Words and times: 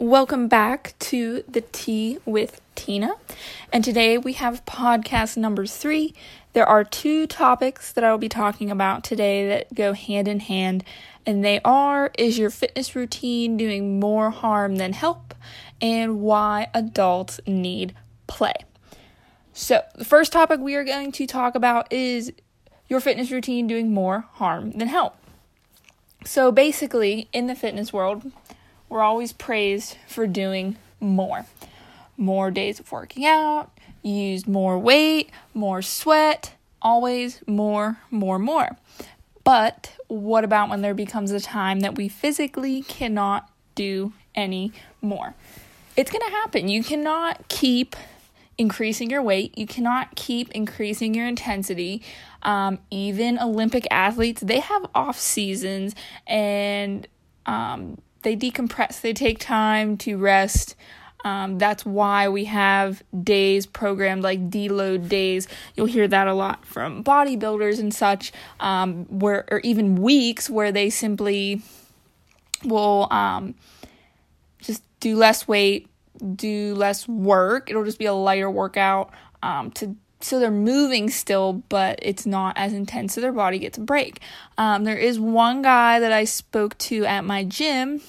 Welcome 0.00 0.48
back 0.48 0.94
to 0.98 1.44
the 1.46 1.60
Tea 1.60 2.18
with 2.26 2.60
Tina. 2.74 3.14
And 3.72 3.84
today 3.84 4.18
we 4.18 4.32
have 4.32 4.64
podcast 4.64 5.36
number 5.36 5.66
three. 5.66 6.14
There 6.52 6.66
are 6.66 6.82
two 6.82 7.28
topics 7.28 7.92
that 7.92 8.02
I 8.02 8.10
will 8.10 8.18
be 8.18 8.28
talking 8.28 8.72
about 8.72 9.04
today 9.04 9.46
that 9.46 9.72
go 9.72 9.92
hand 9.92 10.26
in 10.26 10.40
hand, 10.40 10.82
and 11.24 11.44
they 11.44 11.60
are 11.64 12.10
Is 12.18 12.36
your 12.40 12.50
fitness 12.50 12.96
routine 12.96 13.56
doing 13.56 14.00
more 14.00 14.30
harm 14.30 14.76
than 14.76 14.94
help? 14.94 15.32
And 15.80 16.20
why 16.20 16.66
adults 16.74 17.38
need 17.46 17.94
play. 18.26 18.54
So, 19.52 19.82
the 19.94 20.04
first 20.04 20.32
topic 20.32 20.58
we 20.58 20.74
are 20.74 20.82
going 20.82 21.12
to 21.12 21.26
talk 21.28 21.54
about 21.54 21.92
is 21.92 22.32
your 22.88 22.98
fitness 22.98 23.30
routine 23.30 23.68
doing 23.68 23.94
more 23.94 24.26
harm 24.32 24.72
than 24.72 24.88
help. 24.88 25.14
So, 26.24 26.50
basically, 26.50 27.28
in 27.32 27.46
the 27.46 27.54
fitness 27.54 27.92
world, 27.92 28.32
we're 28.94 29.02
always 29.02 29.32
praised 29.32 29.96
for 30.06 30.24
doing 30.24 30.76
more. 31.00 31.46
More 32.16 32.52
days 32.52 32.78
of 32.78 32.92
working 32.92 33.26
out, 33.26 33.72
use 34.02 34.46
more 34.46 34.78
weight, 34.78 35.30
more 35.52 35.82
sweat, 35.82 36.54
always 36.80 37.42
more, 37.44 37.98
more, 38.12 38.38
more. 38.38 38.76
But 39.42 39.90
what 40.06 40.44
about 40.44 40.68
when 40.68 40.80
there 40.80 40.94
becomes 40.94 41.32
a 41.32 41.40
time 41.40 41.80
that 41.80 41.96
we 41.96 42.08
physically 42.08 42.82
cannot 42.82 43.50
do 43.74 44.12
any 44.32 44.72
more? 45.02 45.34
It's 45.96 46.12
going 46.12 46.22
to 46.24 46.30
happen. 46.30 46.68
You 46.68 46.84
cannot 46.84 47.48
keep 47.48 47.96
increasing 48.56 49.10
your 49.10 49.22
weight. 49.22 49.58
You 49.58 49.66
cannot 49.66 50.14
keep 50.14 50.52
increasing 50.52 51.14
your 51.14 51.26
intensity. 51.26 52.00
Um, 52.44 52.78
even 52.92 53.40
Olympic 53.40 53.88
athletes, 53.90 54.40
they 54.40 54.60
have 54.60 54.86
off 54.94 55.18
seasons 55.18 55.96
and 56.28 57.08
um, 57.44 57.98
they 58.24 58.36
decompress, 58.36 59.00
they 59.00 59.12
take 59.12 59.38
time 59.38 59.96
to 59.98 60.16
rest. 60.16 60.74
Um, 61.24 61.56
that's 61.56 61.86
why 61.86 62.28
we 62.28 62.44
have 62.44 63.02
days 63.22 63.64
programmed 63.64 64.22
like 64.22 64.50
deload 64.50 65.08
days. 65.08 65.48
You'll 65.74 65.86
hear 65.86 66.06
that 66.08 66.26
a 66.26 66.34
lot 66.34 66.66
from 66.66 67.02
bodybuilders 67.02 67.78
and 67.78 67.94
such, 67.94 68.32
um, 68.60 69.06
where 69.06 69.46
or 69.50 69.60
even 69.60 69.96
weeks 69.96 70.50
where 70.50 70.70
they 70.70 70.90
simply 70.90 71.62
will 72.62 73.08
um, 73.10 73.54
just 74.60 74.82
do 75.00 75.16
less 75.16 75.48
weight, 75.48 75.88
do 76.36 76.74
less 76.74 77.08
work. 77.08 77.70
It'll 77.70 77.84
just 77.84 77.98
be 77.98 78.06
a 78.06 78.12
lighter 78.12 78.50
workout 78.50 79.10
um, 79.42 79.70
to 79.72 79.96
so 80.24 80.40
they're 80.40 80.50
moving 80.50 81.10
still, 81.10 81.64
but 81.68 81.98
it's 82.00 82.24
not 82.24 82.56
as 82.56 82.72
intense, 82.72 83.14
so 83.14 83.20
their 83.20 83.32
body 83.32 83.58
gets 83.58 83.76
a 83.76 83.82
break. 83.82 84.20
Um, 84.56 84.84
there 84.84 84.96
is 84.96 85.20
one 85.20 85.60
guy 85.60 86.00
that 86.00 86.12
I 86.12 86.24
spoke 86.24 86.78
to 86.78 87.04
at 87.04 87.26
my 87.26 87.44
gym. 87.44 88.00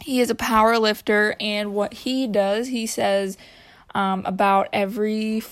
He 0.00 0.20
is 0.20 0.30
a 0.30 0.34
power 0.34 0.78
lifter, 0.78 1.36
and 1.40 1.74
what 1.74 1.92
he 1.92 2.26
does, 2.26 2.68
he 2.68 2.86
says 2.86 3.36
um, 3.94 4.22
about 4.24 4.68
every 4.72 5.42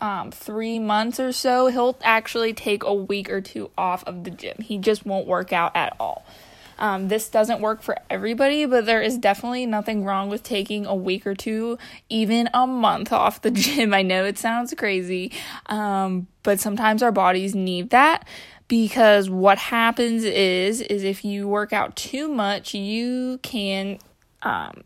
um, 0.00 0.30
three 0.30 0.78
months 0.78 1.18
or 1.18 1.32
so, 1.32 1.68
he'll 1.68 1.96
actually 2.02 2.52
take 2.52 2.82
a 2.84 2.94
week 2.94 3.30
or 3.30 3.40
two 3.40 3.70
off 3.78 4.04
of 4.04 4.24
the 4.24 4.30
gym. 4.30 4.56
He 4.60 4.78
just 4.78 5.06
won't 5.06 5.26
work 5.26 5.52
out 5.52 5.74
at 5.74 5.96
all. 5.98 6.26
Um, 6.78 7.08
this 7.08 7.28
doesn't 7.28 7.60
work 7.60 7.82
for 7.82 7.96
everybody, 8.10 8.66
but 8.66 8.86
there 8.86 9.02
is 9.02 9.18
definitely 9.18 9.66
nothing 9.66 10.04
wrong 10.04 10.28
with 10.28 10.42
taking 10.42 10.86
a 10.86 10.94
week 10.94 11.26
or 11.26 11.34
two, 11.34 11.78
even 12.08 12.48
a 12.54 12.66
month 12.66 13.12
off 13.12 13.42
the 13.42 13.50
gym. 13.52 13.94
I 13.94 14.02
know 14.02 14.24
it 14.24 14.38
sounds 14.38 14.74
crazy, 14.76 15.32
um, 15.66 16.26
but 16.42 16.60
sometimes 16.60 17.02
our 17.02 17.12
bodies 17.12 17.54
need 17.54 17.90
that 17.90 18.26
because 18.68 19.28
what 19.28 19.58
happens 19.58 20.24
is 20.24 20.80
is 20.80 21.04
if 21.04 21.24
you 21.24 21.46
work 21.46 21.72
out 21.72 21.96
too 21.96 22.28
much, 22.28 22.74
you 22.74 23.38
can 23.42 23.98
um, 24.42 24.82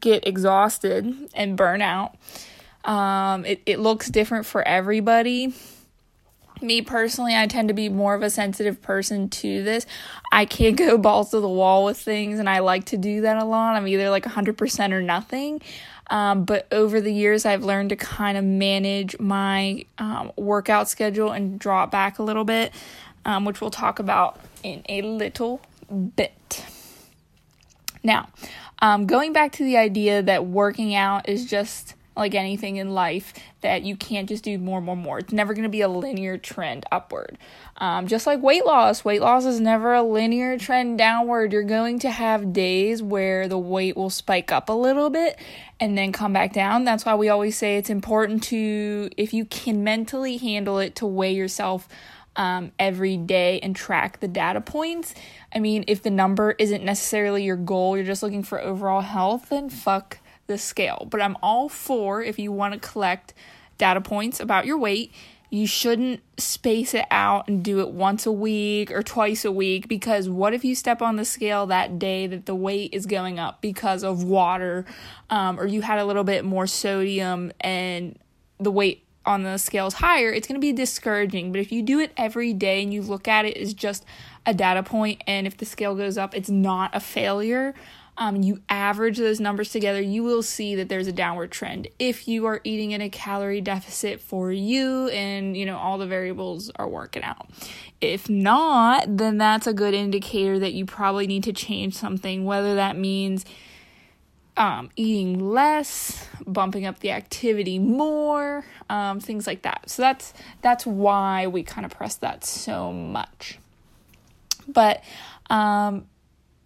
get 0.00 0.26
exhausted 0.26 1.30
and 1.34 1.56
burn 1.56 1.82
out. 1.82 2.16
Um, 2.84 3.44
it, 3.44 3.62
it 3.64 3.78
looks 3.78 4.08
different 4.08 4.44
for 4.44 4.66
everybody 4.66 5.54
me 6.62 6.82
personally, 6.82 7.34
I 7.34 7.46
tend 7.46 7.68
to 7.68 7.74
be 7.74 7.88
more 7.88 8.14
of 8.14 8.22
a 8.22 8.30
sensitive 8.30 8.80
person 8.82 9.28
to 9.28 9.62
this. 9.62 9.86
I 10.30 10.44
can't 10.44 10.76
go 10.76 10.98
balls 10.98 11.30
to 11.30 11.40
the 11.40 11.48
wall 11.48 11.84
with 11.84 11.98
things, 11.98 12.38
and 12.38 12.48
I 12.48 12.60
like 12.60 12.86
to 12.86 12.96
do 12.96 13.22
that 13.22 13.36
a 13.36 13.44
lot. 13.44 13.76
I'm 13.76 13.88
either 13.88 14.10
like 14.10 14.24
100% 14.24 14.92
or 14.92 15.02
nothing. 15.02 15.60
Um, 16.08 16.44
but 16.44 16.66
over 16.72 17.00
the 17.00 17.12
years, 17.12 17.46
I've 17.46 17.64
learned 17.64 17.90
to 17.90 17.96
kind 17.96 18.36
of 18.36 18.44
manage 18.44 19.18
my 19.18 19.84
um, 19.98 20.32
workout 20.36 20.88
schedule 20.88 21.30
and 21.30 21.58
draw 21.58 21.84
it 21.84 21.90
back 21.90 22.18
a 22.18 22.22
little 22.22 22.44
bit, 22.44 22.72
um, 23.24 23.44
which 23.44 23.60
we'll 23.60 23.70
talk 23.70 23.98
about 23.98 24.38
in 24.62 24.82
a 24.88 25.02
little 25.02 25.60
bit. 26.16 26.64
Now, 28.02 28.28
um, 28.80 29.06
going 29.06 29.32
back 29.32 29.52
to 29.52 29.64
the 29.64 29.76
idea 29.76 30.22
that 30.22 30.44
working 30.44 30.94
out 30.94 31.28
is 31.28 31.46
just 31.46 31.94
like 32.16 32.34
anything 32.34 32.76
in 32.76 32.90
life, 32.90 33.32
that 33.62 33.82
you 33.82 33.96
can't 33.96 34.28
just 34.28 34.44
do 34.44 34.58
more, 34.58 34.80
more, 34.80 34.96
more. 34.96 35.18
It's 35.18 35.32
never 35.32 35.54
going 35.54 35.62
to 35.62 35.68
be 35.68 35.80
a 35.80 35.88
linear 35.88 36.36
trend 36.36 36.84
upward. 36.92 37.38
Um, 37.78 38.06
just 38.06 38.26
like 38.26 38.42
weight 38.42 38.66
loss, 38.66 39.04
weight 39.04 39.20
loss 39.20 39.44
is 39.44 39.60
never 39.60 39.94
a 39.94 40.02
linear 40.02 40.58
trend 40.58 40.98
downward. 40.98 41.52
You're 41.52 41.62
going 41.62 41.98
to 42.00 42.10
have 42.10 42.52
days 42.52 43.02
where 43.02 43.48
the 43.48 43.58
weight 43.58 43.96
will 43.96 44.10
spike 44.10 44.52
up 44.52 44.68
a 44.68 44.72
little 44.72 45.10
bit 45.10 45.38
and 45.80 45.96
then 45.96 46.12
come 46.12 46.32
back 46.32 46.52
down. 46.52 46.84
That's 46.84 47.04
why 47.04 47.14
we 47.14 47.28
always 47.28 47.56
say 47.56 47.76
it's 47.76 47.90
important 47.90 48.42
to, 48.44 49.10
if 49.16 49.32
you 49.32 49.44
can 49.44 49.82
mentally 49.82 50.36
handle 50.36 50.78
it, 50.78 50.96
to 50.96 51.06
weigh 51.06 51.34
yourself 51.34 51.88
um, 52.36 52.72
every 52.78 53.16
day 53.16 53.60
and 53.60 53.76
track 53.76 54.20
the 54.20 54.28
data 54.28 54.60
points. 54.60 55.14
I 55.54 55.58
mean, 55.58 55.84
if 55.86 56.02
the 56.02 56.10
number 56.10 56.54
isn't 56.58 56.84
necessarily 56.84 57.44
your 57.44 57.56
goal, 57.56 57.96
you're 57.96 58.06
just 58.06 58.22
looking 58.22 58.42
for 58.42 58.60
overall 58.60 59.02
health, 59.02 59.50
then 59.50 59.68
fuck 59.68 60.18
the 60.52 60.58
scale. 60.58 61.06
But 61.10 61.20
I'm 61.20 61.36
all 61.42 61.68
for 61.68 62.22
if 62.22 62.38
you 62.38 62.52
want 62.52 62.74
to 62.74 62.80
collect 62.80 63.34
data 63.78 64.00
points 64.00 64.38
about 64.38 64.66
your 64.66 64.78
weight, 64.78 65.12
you 65.50 65.66
shouldn't 65.66 66.20
space 66.38 66.94
it 66.94 67.04
out 67.10 67.46
and 67.48 67.62
do 67.62 67.80
it 67.80 67.90
once 67.90 68.24
a 68.24 68.32
week 68.32 68.90
or 68.90 69.02
twice 69.02 69.44
a 69.44 69.52
week 69.52 69.86
because 69.86 70.28
what 70.28 70.54
if 70.54 70.64
you 70.64 70.74
step 70.74 71.02
on 71.02 71.16
the 71.16 71.26
scale 71.26 71.66
that 71.66 71.98
day 71.98 72.26
that 72.26 72.46
the 72.46 72.54
weight 72.54 72.94
is 72.94 73.04
going 73.04 73.38
up 73.38 73.60
because 73.60 74.02
of 74.02 74.24
water 74.24 74.86
um, 75.28 75.60
or 75.60 75.66
you 75.66 75.82
had 75.82 75.98
a 75.98 76.06
little 76.06 76.24
bit 76.24 76.42
more 76.42 76.66
sodium 76.66 77.52
and 77.60 78.18
the 78.58 78.70
weight 78.70 79.04
on 79.26 79.42
the 79.42 79.58
scale 79.58 79.86
is 79.86 79.94
higher, 79.94 80.32
it's 80.32 80.48
going 80.48 80.60
to 80.60 80.64
be 80.64 80.72
discouraging. 80.72 81.52
But 81.52 81.60
if 81.60 81.70
you 81.70 81.82
do 81.82 82.00
it 82.00 82.12
every 82.16 82.52
day 82.52 82.82
and 82.82 82.92
you 82.92 83.02
look 83.02 83.28
at 83.28 83.44
it 83.44 83.56
as 83.56 83.74
just 83.74 84.04
a 84.46 84.54
data 84.54 84.82
point, 84.82 85.22
and 85.26 85.46
if 85.46 85.56
the 85.56 85.66
scale 85.66 85.94
goes 85.94 86.18
up, 86.18 86.34
it's 86.34 86.50
not 86.50 86.94
a 86.94 87.00
failure, 87.00 87.74
um, 88.18 88.42
you 88.42 88.60
average 88.68 89.16
those 89.18 89.40
numbers 89.40 89.70
together, 89.70 90.00
you 90.00 90.22
will 90.22 90.42
see 90.42 90.74
that 90.76 90.88
there's 90.88 91.06
a 91.06 91.12
downward 91.12 91.50
trend. 91.50 91.88
If 91.98 92.28
you 92.28 92.44
are 92.46 92.60
eating 92.62 92.90
in 92.90 93.00
a 93.00 93.08
calorie 93.08 93.60
deficit 93.62 94.20
for 94.20 94.52
you 94.52 95.08
and, 95.08 95.56
you 95.56 95.64
know, 95.64 95.78
all 95.78 95.96
the 95.96 96.06
variables 96.06 96.70
are 96.76 96.88
working 96.88 97.22
out. 97.22 97.48
If 98.00 98.28
not, 98.28 99.16
then 99.16 99.38
that's 99.38 99.66
a 99.66 99.72
good 99.72 99.94
indicator 99.94 100.58
that 100.58 100.74
you 100.74 100.84
probably 100.84 101.26
need 101.26 101.44
to 101.44 101.52
change 101.52 101.94
something, 101.94 102.44
whether 102.44 102.74
that 102.74 102.98
means 102.98 103.46
um, 104.56 104.90
eating 104.96 105.38
less, 105.38 106.28
bumping 106.46 106.84
up 106.84 106.98
the 107.00 107.10
activity 107.12 107.78
more, 107.78 108.64
um, 108.90 109.20
things 109.20 109.46
like 109.46 109.62
that. 109.62 109.88
So 109.88 110.02
that's 110.02 110.34
that's 110.60 110.84
why 110.84 111.46
we 111.46 111.62
kind 111.62 111.86
of 111.86 111.92
press 111.92 112.16
that 112.16 112.44
so 112.44 112.92
much. 112.92 113.58
But 114.68 115.02
um, 115.48 116.06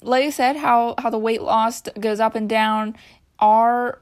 like 0.02 0.24
I 0.24 0.30
said, 0.30 0.56
how 0.56 0.94
how 0.98 1.10
the 1.10 1.18
weight 1.18 1.42
loss 1.42 1.82
goes 2.00 2.20
up 2.20 2.34
and 2.34 2.48
down, 2.48 2.96
our 3.38 3.98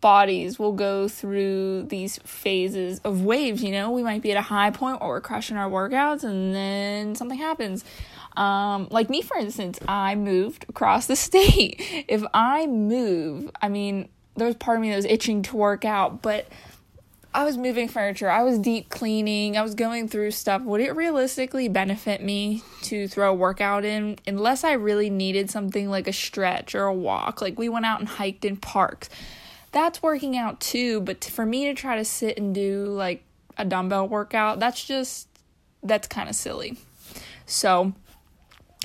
bodies 0.00 0.58
will 0.58 0.72
go 0.72 1.08
through 1.08 1.84
these 1.84 2.18
phases 2.24 3.00
of 3.04 3.22
waves. 3.22 3.62
You 3.62 3.72
know, 3.72 3.90
we 3.90 4.02
might 4.02 4.20
be 4.20 4.32
at 4.32 4.36
a 4.36 4.42
high 4.42 4.70
point 4.70 5.00
where 5.00 5.08
we're 5.08 5.20
crushing 5.20 5.56
our 5.56 5.70
workouts, 5.70 6.24
and 6.24 6.54
then 6.54 7.14
something 7.14 7.38
happens. 7.38 7.84
Um, 8.36 8.88
like 8.90 9.08
me, 9.08 9.22
for 9.22 9.36
instance, 9.38 9.78
I 9.88 10.14
moved 10.14 10.66
across 10.68 11.06
the 11.06 11.16
state. 11.28 12.04
If 12.08 12.22
I 12.34 12.66
move, 12.66 13.50
I 13.62 13.68
mean, 13.68 14.08
there's 14.36 14.56
part 14.56 14.76
of 14.76 14.82
me 14.82 14.90
that 14.90 14.96
was 14.96 15.04
itching 15.04 15.42
to 15.44 15.56
work 15.56 15.84
out, 15.84 16.20
but 16.20 16.46
I 17.34 17.42
was 17.42 17.58
moving 17.58 17.88
furniture, 17.88 18.30
I 18.30 18.44
was 18.44 18.60
deep 18.60 18.90
cleaning, 18.90 19.56
I 19.56 19.62
was 19.62 19.74
going 19.74 20.06
through 20.06 20.30
stuff. 20.30 20.62
Would 20.62 20.80
it 20.80 20.94
realistically 20.94 21.66
benefit 21.66 22.22
me 22.22 22.62
to 22.82 23.08
throw 23.08 23.32
a 23.32 23.34
workout 23.34 23.84
in 23.84 24.20
unless 24.24 24.62
I 24.62 24.74
really 24.74 25.10
needed 25.10 25.50
something 25.50 25.90
like 25.90 26.06
a 26.06 26.12
stretch 26.12 26.76
or 26.76 26.84
a 26.84 26.94
walk? 26.94 27.42
Like 27.42 27.58
we 27.58 27.68
went 27.68 27.86
out 27.86 27.98
and 27.98 28.08
hiked 28.08 28.44
in 28.44 28.56
parks. 28.56 29.08
That's 29.72 30.00
working 30.00 30.36
out 30.36 30.60
too, 30.60 31.00
but 31.00 31.24
for 31.24 31.44
me 31.44 31.64
to 31.64 31.74
try 31.74 31.96
to 31.96 32.04
sit 32.04 32.38
and 32.38 32.54
do 32.54 32.84
like 32.84 33.24
a 33.58 33.64
dumbbell 33.64 34.06
workout, 34.06 34.60
that's 34.60 34.84
just 34.84 35.26
that's 35.82 36.06
kind 36.06 36.28
of 36.28 36.36
silly. 36.36 36.78
So, 37.46 37.94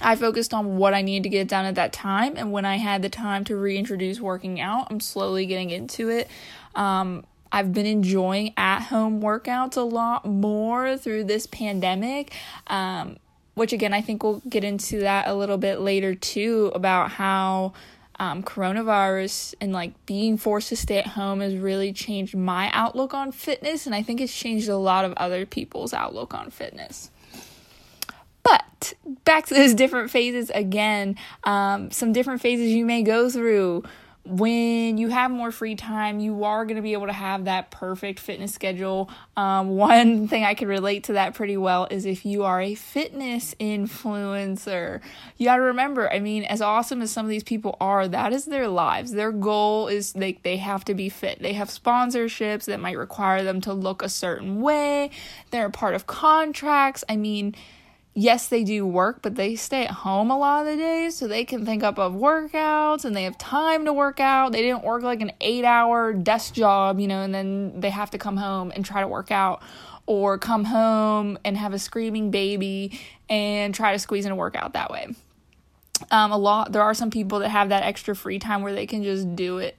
I 0.01 0.15
focused 0.15 0.53
on 0.53 0.77
what 0.77 0.93
I 0.93 1.01
needed 1.01 1.23
to 1.23 1.29
get 1.29 1.47
done 1.47 1.65
at 1.65 1.75
that 1.75 1.93
time, 1.93 2.35
and 2.35 2.51
when 2.51 2.65
I 2.65 2.77
had 2.77 3.01
the 3.01 3.09
time 3.09 3.43
to 3.45 3.55
reintroduce 3.55 4.19
working 4.19 4.59
out, 4.59 4.87
I'm 4.89 4.99
slowly 4.99 5.45
getting 5.45 5.69
into 5.69 6.09
it. 6.09 6.27
Um, 6.73 7.25
I've 7.51 7.73
been 7.73 7.85
enjoying 7.85 8.53
at 8.57 8.81
home 8.83 9.21
workouts 9.21 9.77
a 9.77 9.81
lot 9.81 10.25
more 10.25 10.97
through 10.97 11.25
this 11.25 11.47
pandemic. 11.47 12.33
Um, 12.67 13.17
which 13.59 13.73
again, 13.73 13.93
I 13.93 14.01
think 14.01 14.23
we'll 14.23 14.41
get 14.47 14.63
into 14.63 15.01
that 15.01 15.27
a 15.27 15.33
little 15.33 15.57
bit 15.57 15.81
later 15.81 16.15
too 16.15 16.71
about 16.73 17.11
how 17.11 17.73
um, 18.17 18.41
coronavirus 18.41 19.53
and 19.59 19.73
like 19.73 19.93
being 20.05 20.37
forced 20.37 20.69
to 20.69 20.77
stay 20.77 20.97
at 20.97 21.07
home 21.07 21.41
has 21.41 21.55
really 21.55 21.91
changed 21.91 22.35
my 22.35 22.69
outlook 22.71 23.13
on 23.13 23.31
fitness, 23.31 23.85
and 23.85 23.93
I 23.93 24.01
think 24.01 24.21
it's 24.21 24.37
changed 24.37 24.69
a 24.69 24.77
lot 24.77 25.03
of 25.03 25.13
other 25.17 25.45
people's 25.45 25.93
outlook 25.93 26.33
on 26.33 26.51
fitness. 26.51 27.11
But 28.43 28.93
back 29.25 29.45
to 29.47 29.53
those 29.53 29.73
different 29.73 30.09
phases 30.09 30.49
again, 30.51 31.17
um, 31.43 31.91
some 31.91 32.13
different 32.13 32.41
phases 32.41 32.71
you 32.71 32.85
may 32.85 33.03
go 33.03 33.29
through 33.29 33.83
when 34.29 34.99
you 34.99 35.09
have 35.09 35.31
more 35.31 35.51
free 35.51 35.75
time, 35.75 36.19
you 36.19 36.43
are 36.43 36.63
going 36.65 36.75
to 36.75 36.81
be 36.81 36.93
able 36.93 37.07
to 37.07 37.13
have 37.13 37.45
that 37.45 37.71
perfect 37.71 38.19
fitness 38.19 38.53
schedule. 38.53 39.09
Um, 39.35 39.69
one 39.69 40.27
thing 40.29 40.43
I 40.43 40.53
can 40.53 40.67
relate 40.67 41.05
to 41.05 41.13
that 41.13 41.33
pretty 41.33 41.57
well 41.57 41.87
is 41.89 42.05
if 42.05 42.25
you 42.25 42.43
are 42.43 42.61
a 42.61 42.75
fitness 42.75 43.55
influencer, 43.59 45.01
you 45.37 45.45
got 45.45 45.55
to 45.55 45.63
remember, 45.63 46.11
I 46.11 46.19
mean, 46.19 46.43
as 46.43 46.61
awesome 46.61 47.01
as 47.01 47.09
some 47.09 47.25
of 47.25 47.29
these 47.29 47.43
people 47.43 47.75
are, 47.81 48.07
that 48.07 48.31
is 48.31 48.45
their 48.45 48.67
lives. 48.67 49.11
Their 49.11 49.31
goal 49.31 49.87
is 49.87 50.13
they, 50.13 50.39
they 50.43 50.57
have 50.57 50.85
to 50.85 50.93
be 50.93 51.09
fit. 51.09 51.41
They 51.41 51.53
have 51.53 51.69
sponsorships 51.69 52.65
that 52.65 52.79
might 52.79 52.97
require 52.97 53.43
them 53.43 53.61
to 53.61 53.73
look 53.73 54.03
a 54.03 54.09
certain 54.09 54.61
way, 54.61 55.09
they're 55.49 55.69
part 55.69 55.95
of 55.95 56.05
contracts. 56.05 57.03
I 57.09 57.15
mean, 57.15 57.55
yes, 58.13 58.47
they 58.47 58.63
do 58.63 58.85
work, 58.85 59.21
but 59.21 59.35
they 59.35 59.55
stay 59.55 59.85
at 59.85 59.91
home 59.91 60.31
a 60.31 60.37
lot 60.37 60.65
of 60.65 60.71
the 60.71 60.77
days, 60.77 61.15
so 61.15 61.27
they 61.27 61.45
can 61.45 61.65
think 61.65 61.83
up 61.83 61.97
of 61.97 62.13
workouts 62.13 63.05
and 63.05 63.15
they 63.15 63.23
have 63.23 63.37
time 63.37 63.85
to 63.85 63.93
work 63.93 64.19
out. 64.19 64.51
They 64.51 64.61
didn't 64.61 64.83
work 64.83 65.03
like 65.03 65.21
an 65.21 65.31
eight 65.41 65.65
hour 65.65 66.13
desk 66.13 66.53
job, 66.53 66.99
you 66.99 67.07
know, 67.07 67.21
and 67.21 67.33
then 67.33 67.79
they 67.79 67.89
have 67.89 68.11
to 68.11 68.17
come 68.17 68.37
home 68.37 68.71
and 68.75 68.83
try 68.83 69.01
to 69.01 69.07
work 69.07 69.31
out 69.31 69.61
or 70.05 70.37
come 70.37 70.65
home 70.65 71.37
and 71.45 71.55
have 71.55 71.73
a 71.73 71.79
screaming 71.79 72.31
baby 72.31 72.99
and 73.29 73.75
try 73.75 73.93
to 73.93 73.99
squeeze 73.99 74.25
in 74.25 74.31
a 74.31 74.35
workout 74.35 74.73
that 74.73 74.89
way. 74.89 75.07
Um, 76.11 76.31
a 76.31 76.37
lot 76.37 76.71
there 76.71 76.81
are 76.81 76.93
some 76.93 77.11
people 77.11 77.39
that 77.39 77.49
have 77.49 77.69
that 77.69 77.83
extra 77.83 78.15
free 78.15 78.39
time 78.39 78.61
where 78.61 78.73
they 78.73 78.87
can 78.87 79.03
just 79.03 79.35
do 79.35 79.59
it 79.59 79.75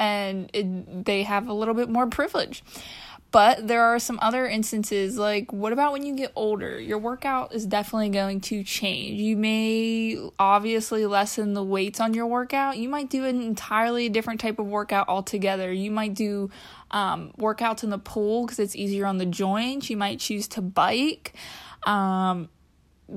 and 0.00 0.50
it, 0.52 1.04
they 1.04 1.22
have 1.22 1.46
a 1.46 1.52
little 1.52 1.74
bit 1.74 1.88
more 1.88 2.08
privilege. 2.08 2.64
But 3.32 3.68
there 3.68 3.84
are 3.84 4.00
some 4.00 4.18
other 4.20 4.48
instances, 4.48 5.16
like 5.16 5.52
what 5.52 5.72
about 5.72 5.92
when 5.92 6.02
you 6.04 6.16
get 6.16 6.32
older? 6.34 6.80
Your 6.80 6.98
workout 6.98 7.54
is 7.54 7.64
definitely 7.64 8.08
going 8.08 8.40
to 8.42 8.64
change. 8.64 9.20
You 9.20 9.36
may 9.36 10.18
obviously 10.36 11.06
lessen 11.06 11.54
the 11.54 11.62
weights 11.62 12.00
on 12.00 12.12
your 12.12 12.26
workout. 12.26 12.76
You 12.76 12.88
might 12.88 13.08
do 13.08 13.24
an 13.24 13.40
entirely 13.40 14.08
different 14.08 14.40
type 14.40 14.58
of 14.58 14.66
workout 14.66 15.08
altogether. 15.08 15.72
You 15.72 15.92
might 15.92 16.14
do 16.14 16.50
um, 16.90 17.32
workouts 17.38 17.84
in 17.84 17.90
the 17.90 17.98
pool 17.98 18.46
because 18.46 18.58
it's 18.58 18.74
easier 18.74 19.06
on 19.06 19.18
the 19.18 19.26
joints. 19.26 19.90
You 19.90 19.96
might 19.96 20.18
choose 20.18 20.48
to 20.48 20.60
bike. 20.60 21.34
Um, 21.84 22.48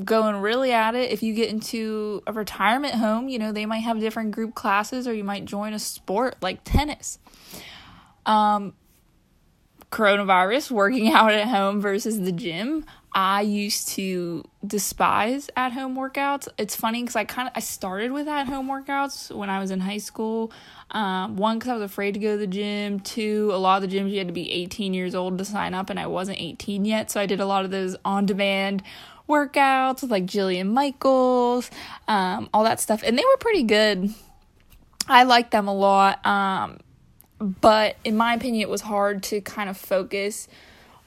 going 0.03 0.37
really 0.37 0.71
at 0.71 0.95
it. 0.95 1.11
If 1.11 1.23
you 1.23 1.33
get 1.33 1.49
into 1.49 2.23
a 2.25 2.33
retirement 2.33 2.95
home, 2.95 3.29
you 3.29 3.39
know, 3.39 3.51
they 3.51 3.65
might 3.65 3.79
have 3.79 3.99
different 3.99 4.31
group 4.31 4.55
classes 4.55 5.07
or 5.07 5.13
you 5.13 5.23
might 5.23 5.45
join 5.45 5.73
a 5.73 5.79
sport 5.79 6.37
like 6.41 6.63
tennis. 6.63 7.19
Um, 8.25 8.73
coronavirus, 9.91 10.71
working 10.71 11.11
out 11.13 11.31
at 11.31 11.47
home 11.47 11.81
versus 11.81 12.19
the 12.19 12.31
gym. 12.31 12.85
I 13.15 13.41
used 13.41 13.89
to 13.89 14.43
despise 14.65 15.47
at 15.55 15.71
home 15.71 15.95
workouts. 15.95 16.47
It's 16.57 16.75
funny 16.75 17.03
because 17.03 17.15
I 17.15 17.25
kind 17.25 17.47
of 17.47 17.53
I 17.55 17.59
started 17.59 18.11
with 18.11 18.27
at 18.27 18.47
home 18.47 18.67
workouts 18.67 19.29
when 19.29 19.51
I 19.51 19.59
was 19.59 19.69
in 19.69 19.81
high 19.81 19.99
school. 19.99 20.51
Um, 20.89 21.35
one 21.37 21.59
because 21.59 21.69
I 21.69 21.73
was 21.75 21.83
afraid 21.83 22.13
to 22.13 22.19
go 22.19 22.31
to 22.31 22.37
the 22.39 22.47
gym. 22.47 22.99
Two, 22.99 23.51
a 23.53 23.57
lot 23.57 23.83
of 23.83 23.87
the 23.87 23.95
gyms 23.95 24.09
you 24.09 24.17
had 24.17 24.27
to 24.27 24.33
be 24.33 24.51
18 24.51 24.95
years 24.95 25.13
old 25.13 25.37
to 25.37 25.45
sign 25.45 25.75
up, 25.75 25.91
and 25.91 25.99
I 25.99 26.07
wasn't 26.07 26.41
18 26.41 26.85
yet, 26.85 27.11
so 27.11 27.21
I 27.21 27.27
did 27.27 27.39
a 27.39 27.45
lot 27.45 27.65
of 27.65 27.71
those 27.71 27.95
on 28.03 28.25
demand 28.25 28.81
workouts 29.27 30.01
with 30.01 30.11
like 30.11 30.25
Jillian 30.25 30.71
Michaels, 30.71 31.71
um, 32.07 32.49
all 32.53 32.63
that 32.63 32.79
stuff, 32.79 33.03
and 33.03 33.17
they 33.17 33.23
were 33.23 33.37
pretty 33.37 33.63
good. 33.63 34.13
I 35.07 35.23
liked 35.23 35.51
them 35.51 35.67
a 35.67 35.73
lot. 35.73 36.25
Um, 36.25 36.79
but 37.39 37.97
in 38.03 38.15
my 38.15 38.33
opinion, 38.33 38.61
it 38.61 38.69
was 38.69 38.81
hard 38.81 39.23
to 39.23 39.41
kind 39.41 39.69
of 39.69 39.77
focus 39.77 40.47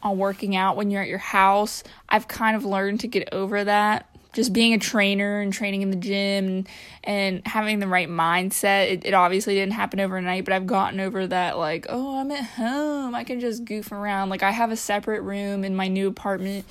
on 0.03 0.19
working 0.19 0.55
out 0.55 0.77
when 0.77 0.91
you're 0.91 1.03
at 1.03 1.09
your 1.09 1.19
house. 1.19 1.83
I've 2.09 2.29
kind 2.29 2.57
of 2.57 2.65
learned 2.65 3.01
to 3.01 3.09
get 3.09 3.31
over 3.33 3.65
that. 3.65 4.07
Just 4.35 4.53
being 4.53 4.75
a 4.75 4.79
trainer 4.79 5.41
and 5.41 5.51
training 5.51 5.81
in 5.81 5.91
the 5.91 5.97
gym 5.97 6.67
and, 7.05 7.41
having 7.47 7.79
the 7.79 7.87
right 7.87 8.09
mindset. 8.09 8.93
It, 8.93 9.07
it 9.07 9.15
obviously 9.15 9.55
didn't 9.55 9.73
happen 9.73 9.99
overnight, 9.99 10.45
but 10.45 10.53
I've 10.53 10.67
gotten 10.67 11.01
over 11.01 11.27
that. 11.27 11.57
Like, 11.57 11.87
oh, 11.89 12.19
I'm 12.21 12.31
at 12.31 12.45
home. 12.45 13.15
I 13.15 13.25
can 13.25 13.41
just 13.41 13.65
goof 13.65 13.93
around. 13.93 14.29
Like, 14.29 14.43
I 14.43 14.51
have 14.51 14.71
a 14.71 14.77
separate 14.77 15.23
room 15.23 15.65
in 15.65 15.75
my 15.75 15.89
new 15.89 16.07
apartment 16.07 16.67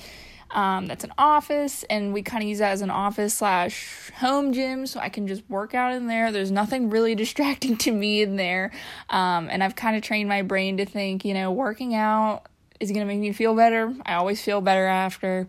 um, 0.50 0.86
that's 0.86 1.04
an 1.04 1.12
office, 1.18 1.84
and 1.90 2.12
we 2.12 2.22
kind 2.22 2.42
of 2.42 2.48
use 2.48 2.58
that 2.58 2.72
as 2.72 2.80
an 2.80 2.90
office 2.90 3.34
slash 3.34 4.10
home 4.16 4.52
gym, 4.52 4.86
so 4.86 5.00
I 5.00 5.08
can 5.08 5.26
just 5.26 5.48
work 5.48 5.74
out 5.74 5.92
in 5.92 6.06
there. 6.06 6.32
There's 6.32 6.50
nothing 6.50 6.90
really 6.90 7.14
distracting 7.24 7.76
to 7.78 7.90
me 7.92 8.22
in 8.22 8.36
there, 8.36 8.72
um, 9.10 9.48
and 9.50 9.62
I've 9.62 9.76
kind 9.76 9.96
of 9.96 10.02
trained 10.02 10.28
my 10.28 10.42
brain 10.42 10.76
to 10.78 10.86
think, 10.86 11.24
you 11.24 11.34
know, 11.34 11.52
working 11.52 11.94
out 11.94 12.42
is 12.78 12.92
gonna 12.92 13.06
make 13.06 13.18
me 13.18 13.32
feel 13.32 13.54
better. 13.54 13.94
I 14.04 14.14
always 14.14 14.40
feel 14.42 14.60
better 14.60 14.86
after. 14.86 15.48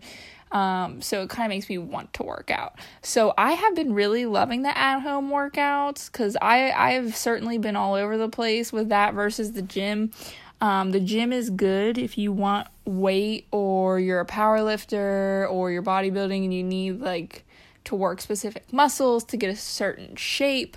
Um, 0.50 1.02
so 1.02 1.22
it 1.22 1.28
kind 1.28 1.44
of 1.44 1.54
makes 1.54 1.68
me 1.68 1.78
want 1.78 2.14
to 2.14 2.22
work 2.22 2.50
out. 2.50 2.78
So 3.02 3.34
I 3.36 3.52
have 3.52 3.74
been 3.74 3.92
really 3.92 4.24
loving 4.24 4.62
the 4.62 4.76
at 4.76 5.00
home 5.00 5.30
workouts 5.30 6.10
because 6.10 6.36
I 6.40 6.70
I've 6.70 7.14
certainly 7.16 7.58
been 7.58 7.76
all 7.76 7.94
over 7.94 8.16
the 8.16 8.28
place 8.28 8.72
with 8.72 8.88
that 8.88 9.14
versus 9.14 9.52
the 9.52 9.62
gym. 9.62 10.10
Um, 10.60 10.90
the 10.90 11.00
gym 11.00 11.32
is 11.32 11.50
good 11.50 11.98
if 11.98 12.18
you 12.18 12.32
want 12.32 12.66
weight 12.84 13.46
or 13.52 14.00
you're 14.00 14.20
a 14.20 14.24
power 14.24 14.62
lifter 14.62 15.46
or 15.48 15.70
you're 15.70 15.82
bodybuilding 15.82 16.44
and 16.44 16.52
you 16.52 16.64
need 16.64 17.00
like 17.00 17.44
to 17.84 17.94
work 17.94 18.20
specific 18.20 18.72
muscles 18.72 19.24
to 19.24 19.36
get 19.36 19.50
a 19.50 19.56
certain 19.56 20.16
shape. 20.16 20.76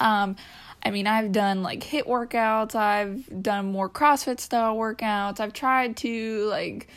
Um, 0.00 0.36
I 0.84 0.90
mean, 0.90 1.06
I've 1.06 1.32
done 1.32 1.62
like 1.62 1.80
HIIT 1.80 2.06
workouts, 2.06 2.74
I've 2.74 3.42
done 3.42 3.66
more 3.66 3.88
CrossFit 3.88 4.40
style 4.40 4.76
workouts, 4.76 5.38
I've 5.38 5.52
tried 5.52 5.96
to 5.98 6.46
like 6.46 6.88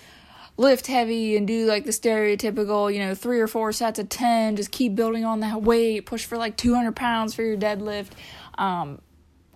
lift 0.57 0.88
heavy 0.88 1.36
and 1.36 1.45
do 1.45 1.66
like 1.66 1.86
the 1.86 1.92
stereotypical, 1.92 2.92
you 2.92 3.00
know, 3.00 3.13
three 3.13 3.39
or 3.39 3.48
four 3.48 3.71
sets 3.71 4.00
of 4.00 4.10
10, 4.10 4.56
just 4.56 4.71
keep 4.71 4.95
building 4.95 5.25
on 5.25 5.42
that 5.42 5.62
weight, 5.62 6.06
push 6.06 6.25
for 6.25 6.38
like 6.38 6.56
200 6.57 6.95
pounds 6.95 7.36
for 7.36 7.44
your 7.44 7.57
deadlift. 7.57 8.12
Um, 8.57 9.01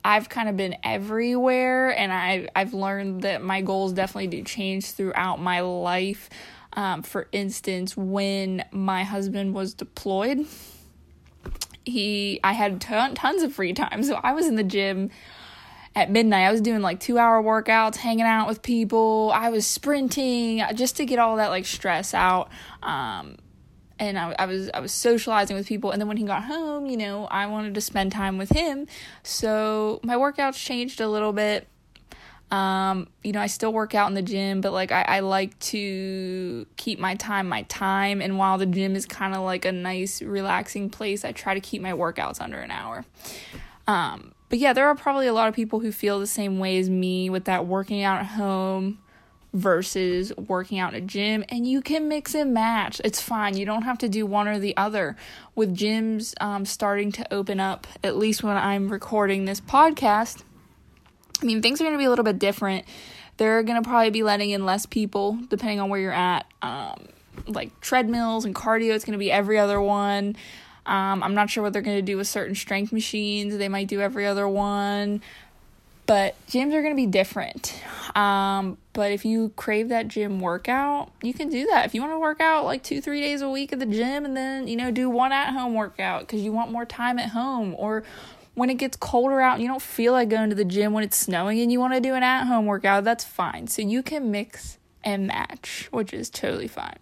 I've 0.04 0.30
kind 0.30 0.50
of 0.50 0.58
been 0.58 0.76
everywhere 0.84 1.90
and 1.90 2.12
I 2.12 2.48
I've 2.56 2.74
learned 2.74 3.24
that 3.24 3.44
my 3.44 3.62
goals 3.62 3.94
definitely 3.94 4.28
do 4.28 4.44
change 4.44 4.92
throughout 4.92 5.42
my 5.42 5.62
life. 5.62 6.30
Um, 6.74 7.02
for 7.02 7.28
instance, 7.32 7.98
when 7.98 8.64
my 8.72 9.04
husband 9.04 9.54
was 9.54 9.74
deployed, 9.74 10.46
he 11.86 12.40
I 12.44 12.54
had 12.54 12.80
ton, 12.80 13.16
tons 13.16 13.44
of 13.44 13.54
free 13.54 13.74
time, 13.74 14.04
so 14.04 14.16
I 14.16 14.34
was 14.34 14.48
in 14.48 14.56
the 14.56 14.64
gym 14.64 15.10
at 15.96 16.12
midnight. 16.12 16.46
I 16.46 16.52
was 16.52 16.62
doing 16.62 16.82
like 16.82 17.00
two 17.00 17.18
hour 17.18 17.42
workouts, 17.42 17.96
hanging 17.98 18.26
out 18.26 18.48
with 18.48 18.62
people. 18.62 19.32
I 19.34 19.50
was 19.50 19.66
sprinting 19.66 20.62
just 20.76 20.98
to 20.98 21.06
get 21.06 21.20
all 21.20 21.38
that 21.38 21.50
like 21.50 21.66
stress 21.66 22.14
out. 22.14 22.50
Um, 22.84 23.38
and 24.00 24.18
I, 24.18 24.34
I 24.40 24.46
was 24.46 24.70
I 24.74 24.80
was 24.80 24.92
socializing 24.92 25.56
with 25.56 25.68
people 25.68 25.92
and 25.92 26.02
then 26.02 26.08
when 26.08 26.18
he 26.18 26.24
got 26.24 26.46
home 26.46 26.86
you 26.86 26.98
know 26.98 27.26
I 27.26 27.46
wanted 27.48 27.76
to 27.76 27.82
spend 27.82 28.12
time 28.12 28.38
with 28.38 28.50
him. 28.50 28.88
So 29.24 30.00
my 30.04 30.16
workouts 30.16 30.56
changed 30.56 31.02
a 31.02 31.08
little 31.08 31.34
bit. 31.34 31.68
Um 32.50 33.08
you 33.24 33.32
know 33.32 33.42
I 33.42 33.48
still 33.48 33.74
work 33.74 33.94
out 33.94 34.08
in 34.08 34.16
the 34.16 34.22
gym 34.22 34.62
but 34.62 34.72
like 34.72 34.92
I, 34.92 35.02
I 35.04 35.20
like 35.20 35.58
to 35.60 36.66
keep 36.78 37.00
my 37.00 37.16
time 37.16 37.48
my 37.48 37.64
time. 37.64 38.22
And 38.22 38.38
while 38.38 38.58
the 38.58 38.66
gym 38.66 38.96
is 38.96 39.06
kind 39.06 39.36
of 39.36 39.42
like 39.42 39.66
a 39.66 39.72
nice 39.72 40.22
relaxing 40.22 40.90
place 40.90 41.26
I 41.26 41.32
try 41.32 41.54
to 41.54 41.62
keep 41.62 41.82
my 41.82 41.92
workouts 41.92 42.42
under 42.42 42.58
an 42.60 42.72
hour. 42.72 43.06
Um 43.86 44.34
but 44.48 44.60
yeah 44.60 44.74
there 44.74 44.88
are 44.88 44.96
probably 44.96 45.28
a 45.28 45.34
lot 45.34 45.48
of 45.48 45.54
people 45.54 45.82
who 45.82 45.92
feel 45.92 46.20
the 46.20 46.28
same 46.28 46.58
way 46.58 46.80
as 46.80 46.90
me 46.90 47.30
with 47.30 47.46
that 47.46 47.68
working 47.68 48.02
out 48.02 48.20
at 48.20 48.28
home 48.28 49.00
versus 49.54 50.32
working 50.38 50.78
out 50.78 50.94
in 50.94 51.04
a 51.04 51.06
gym 51.06 51.44
and 51.50 51.66
you 51.66 51.82
can 51.82 52.08
mix 52.08 52.36
and 52.36 52.54
match. 52.54 53.02
It's 53.04 53.22
fine. 53.22 53.58
You 53.58 53.66
don't 53.66 53.82
have 53.82 53.98
to 54.00 54.10
do 54.10 54.26
one 54.26 54.48
or 54.48 54.60
the 54.60 54.78
other. 54.78 55.16
With 55.56 55.76
gyms 55.76 56.34
um, 56.42 56.66
starting 56.66 57.12
to 57.14 57.34
open 57.34 57.60
up 57.60 57.88
at 58.04 58.16
least 58.16 58.44
when 58.44 58.56
i'm 58.56 58.90
recording 58.90 59.46
this 59.46 59.60
podcast 59.60 60.44
i 61.42 61.46
mean 61.46 61.62
things 61.62 61.82
are 61.82 61.84
going 61.84 61.94
to 61.94 61.98
be 61.98 62.06
a 62.06 62.10
little 62.10 62.26
bit 62.26 62.40
different. 62.40 62.86
They're 63.38 63.64
going 63.64 63.82
to 63.82 63.88
probably 63.88 64.10
be 64.10 64.24
letting 64.24 64.50
in 64.50 64.66
less 64.66 64.86
people 64.86 65.40
depending 65.50 65.80
on 65.80 65.90
where 65.90 66.00
you're 66.00 66.12
at. 66.12 66.46
Um, 66.62 67.08
like 67.48 67.80
treadmills 67.80 68.46
and 68.46 68.54
cardio 68.54 68.94
it's 68.94 69.06
going 69.06 69.14
to 69.14 69.20
be 69.20 69.32
every 69.32 69.58
other 69.58 69.82
one. 69.82 70.36
Um, 70.86 71.24
i'm 71.24 71.36
not 71.36 71.50
sure 71.50 71.64
what 71.64 71.74
they're 71.74 71.82
going 71.82 71.98
to 71.98 72.02
do 72.02 72.18
with 72.18 72.28
certain 72.28 72.56
strength 72.56 72.92
machines. 72.92 73.58
They 73.58 73.70
might 73.70 73.88
do 73.88 74.00
every 74.02 74.28
other 74.28 74.48
one. 74.48 75.22
But 76.06 76.36
gyms 76.48 76.74
are 76.74 76.82
going 76.82 76.94
to 76.94 76.96
be 76.96 77.06
different. 77.06 77.82
Um, 78.16 78.78
but 78.94 79.12
if 79.12 79.26
you 79.26 79.50
crave 79.56 79.90
that 79.90 80.08
gym 80.08 80.40
workout, 80.40 81.12
you 81.22 81.34
can 81.34 81.50
do 81.50 81.66
that. 81.68 81.86
If 81.86 81.94
you 81.94 82.02
want 82.02 82.14
to 82.14 82.20
work 82.20 82.42
out 82.42 82.66
like 82.66 82.84
two, 82.84 83.02
three 83.02 83.22
days 83.22 83.42
a 83.42 83.50
week 83.50 83.72
at 83.72 83.80
the 83.80 83.86
gym 83.86 84.26
and 84.26 84.36
then, 84.36 84.68
you 84.68 84.76
know, 84.76 84.92
do 84.92 85.10
one 85.10 85.32
at 85.32 85.52
home 85.52 85.74
workout 85.74 86.22
because 86.22 86.42
you 86.42 86.52
want 86.52 86.72
more 86.72 86.86
time 86.86 87.20
at 87.20 87.30
home 87.30 87.76
or 87.78 88.04
when 88.56 88.70
it 88.70 88.76
gets 88.76 88.98
colder 88.98 89.40
out 89.40 89.54
and 89.54 89.62
you 89.62 89.70
don't 89.70 89.82
feel 89.82 90.12
like 90.14 90.30
going 90.30 90.50
to 90.50 90.56
the 90.56 90.66
gym 90.66 90.92
when 90.92 91.04
it's 91.04 91.18
snowing 91.18 91.62
and 91.62 91.72
you 91.72 91.80
want 91.80 91.94
to 91.94 92.02
do 92.02 92.14
an 92.14 92.24
at 92.24 92.46
home 92.46 92.66
workout, 92.66 93.04
that's 93.04 93.24
fine. 93.24 93.68
So 93.68 93.82
you 93.82 94.04
can 94.04 94.32
mix 94.32 94.78
and 95.04 95.28
match, 95.28 95.88
which 95.92 96.14
is 96.14 96.30
totally 96.30 96.68
fine. 96.68 96.98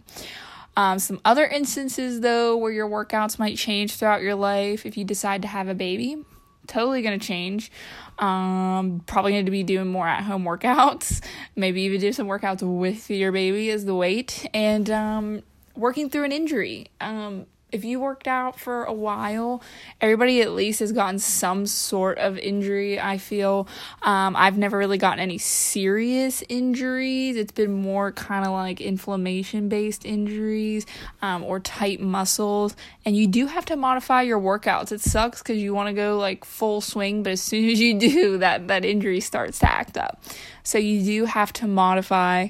Um, 0.75 0.99
some 0.99 1.19
other 1.25 1.45
instances, 1.45 2.21
though, 2.21 2.55
where 2.55 2.71
your 2.71 2.87
workouts 2.87 3.39
might 3.39 3.57
change 3.57 3.95
throughout 3.95 4.21
your 4.21 4.35
life 4.35 4.85
if 4.85 4.95
you 4.95 5.03
decide 5.03 5.41
to 5.41 5.47
have 5.47 5.67
a 5.67 5.73
baby, 5.73 6.23
totally 6.67 7.01
going 7.01 7.19
to 7.19 7.25
change. 7.25 7.71
Um, 8.19 9.03
probably 9.05 9.33
going 9.33 9.45
to 9.45 9.51
be 9.51 9.63
doing 9.63 9.87
more 9.87 10.07
at 10.07 10.23
home 10.23 10.43
workouts, 10.43 11.23
maybe 11.55 11.83
even 11.83 12.01
do 12.01 12.11
some 12.11 12.27
workouts 12.27 12.61
with 12.61 13.09
your 13.09 13.31
baby 13.31 13.69
as 13.69 13.85
the 13.85 13.95
weight, 13.95 14.47
and 14.53 14.89
um, 14.89 15.43
working 15.75 16.09
through 16.09 16.23
an 16.23 16.31
injury. 16.31 16.87
Um, 16.99 17.45
if 17.71 17.83
you 17.83 17.99
worked 17.99 18.27
out 18.27 18.57
for 18.57 18.85
a 18.85 18.93
while, 18.93 19.61
everybody 19.99 20.41
at 20.41 20.51
least 20.51 20.79
has 20.79 20.93
gotten 20.93 21.19
some 21.19 21.65
sort 21.65 22.17
of 22.17 22.37
injury. 22.37 22.99
I 22.99 23.17
feel 23.17 23.67
um, 24.01 24.35
I've 24.37 24.57
never 24.57 24.77
really 24.77 24.97
gotten 24.97 25.19
any 25.19 25.37
serious 25.37 26.43
injuries. 26.47 27.35
It's 27.35 27.51
been 27.51 27.73
more 27.73 28.13
kind 28.13 28.45
of 28.45 28.51
like 28.51 28.79
inflammation 28.79 29.67
based 29.67 30.05
injuries 30.05 30.85
um, 31.21 31.43
or 31.43 31.59
tight 31.59 31.99
muscles. 31.99 32.75
And 33.03 33.17
you 33.17 33.27
do 33.27 33.47
have 33.47 33.65
to 33.65 33.75
modify 33.75 34.21
your 34.21 34.39
workouts. 34.39 34.93
It 34.93 35.01
sucks 35.01 35.43
because 35.43 35.57
you 35.57 35.73
want 35.73 35.87
to 35.87 35.93
go 35.93 36.17
like 36.17 36.45
full 36.45 36.79
swing, 36.79 37.21
but 37.21 37.33
as 37.33 37.41
soon 37.41 37.69
as 37.69 37.81
you 37.81 37.99
do, 37.99 38.37
that 38.37 38.69
that 38.69 38.85
injury 38.85 39.19
starts 39.19 39.59
to 39.59 39.69
act 39.69 39.97
up. 39.97 40.23
So 40.63 40.77
you 40.77 41.03
do 41.03 41.25
have 41.25 41.51
to 41.53 41.67
modify 41.67 42.49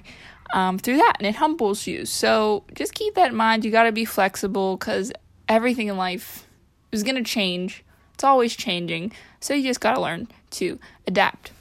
um, 0.54 0.78
through 0.78 0.98
that, 0.98 1.16
and 1.20 1.28
it 1.28 1.36
humbles 1.36 1.88
you. 1.88 2.06
So 2.06 2.64
just 2.76 2.94
keep 2.94 3.16
that 3.16 3.32
in 3.32 3.36
mind. 3.36 3.66
You 3.66 3.72
got 3.72 3.84
to 3.84 3.92
be 3.92 4.06
flexible 4.06 4.78
because 4.78 5.12
everything 5.48 5.88
in 5.88 5.98
life 5.98 6.48
is 6.92 7.04
going 7.04 7.16
to 7.16 7.24
change. 7.24 7.84
It's 8.14 8.24
always 8.24 8.56
changing. 8.56 9.12
So 9.40 9.54
you 9.54 9.64
just 9.64 9.82
got 9.82 9.96
to 9.96 10.02
learn 10.02 10.28
to 10.52 10.80
adapt. 11.06 11.52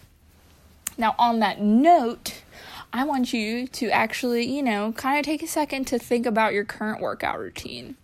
Now, 0.99 1.15
on 1.19 1.41
that 1.41 1.61
note, 1.61 2.43
I 2.93 3.05
want 3.05 3.33
you 3.33 3.67
to 3.69 3.91
actually, 3.91 4.47
you 4.47 4.63
know, 4.63 4.93
kind 4.93 5.19
of 5.19 5.25
take 5.27 5.43
a 5.43 5.47
second 5.47 5.87
to 5.89 5.99
think 5.99 6.25
about 6.25 6.55
your 6.55 6.65
current 6.65 7.01
workout 7.01 7.39
routine. 7.39 7.97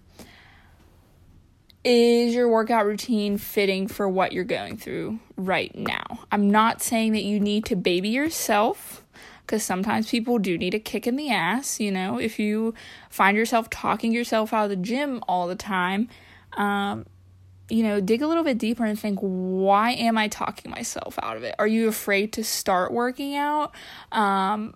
Is 1.85 2.35
your 2.35 2.49
workout 2.49 2.87
routine 2.87 3.39
fitting 3.39 3.89
for 3.89 4.09
what 4.09 4.33
you're 4.33 4.45
going 4.45 4.77
through 4.77 5.19
right 5.37 5.75
now? 5.75 6.21
I'm 6.31 6.51
not 6.51 6.81
saying 6.83 7.13
that 7.13 7.25
you 7.25 7.41
need 7.41 7.65
to 7.67 7.77
baby 7.77 8.11
yourself 8.11 9.02
because 9.47 9.63
sometimes 9.63 10.11
people 10.11 10.39
do 10.39 10.57
need 10.57 10.75
a 10.75 10.79
kick 10.79 11.07
in 11.07 11.17
the 11.17 11.31
ass. 11.31 11.81
You 11.81 11.91
know, 11.91 12.19
if 12.19 12.39
you 12.39 12.75
find 13.11 13.37
yourself 13.37 13.69
talking 13.71 14.13
yourself 14.13 14.53
out 14.53 14.65
of 14.65 14.71
the 14.71 14.77
gym 14.77 15.23
all 15.29 15.47
the 15.47 15.57
time, 15.57 16.09
um, 16.55 17.07
you 17.69 17.83
know, 17.83 18.01
dig 18.01 18.23
a 18.23 18.27
little 18.27 18.45
bit 18.45 18.59
deeper 18.59 18.85
and 18.85 18.99
think, 18.99 19.19
why 19.21 19.93
am 19.93 20.19
I 20.19 20.29
talking 20.29 20.71
myself 20.71 21.19
out 21.23 21.37
of 21.37 21.43
it? 21.43 21.55
Are 21.59 21.67
you 21.67 21.89
afraid 21.89 22.33
to 22.35 22.45
start 22.45 22.93
working 22.93 23.37
out? 23.37 23.73
Um, 24.11 24.75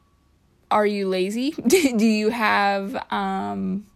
are 0.70 0.86
you 0.86 1.08
lazy? 1.08 1.50
do 1.66 2.06
you 2.06 2.30
have 2.30 2.96
um, 3.12 3.86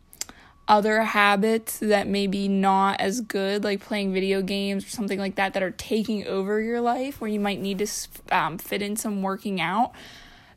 other 0.69 1.03
habits 1.03 1.79
that 1.79 2.07
maybe 2.07 2.47
not 2.47 3.01
as 3.01 3.21
good, 3.21 3.65
like 3.65 3.81
playing 3.81 4.13
video 4.13 4.43
games 4.43 4.85
or 4.85 4.89
something 4.91 5.19
like 5.19 5.37
that, 5.37 5.55
that 5.55 5.63
are 5.63 5.73
taking 5.73 6.27
over 6.27 6.61
your 6.61 6.81
life 6.81 7.21
where 7.21 7.31
you 7.31 7.41
might 7.41 7.61
need 7.61 7.79
to 7.79 7.87
um, 8.31 8.59
fit 8.59 8.83
in 8.83 8.97
some 8.97 9.23
working 9.23 9.61
out? 9.61 9.93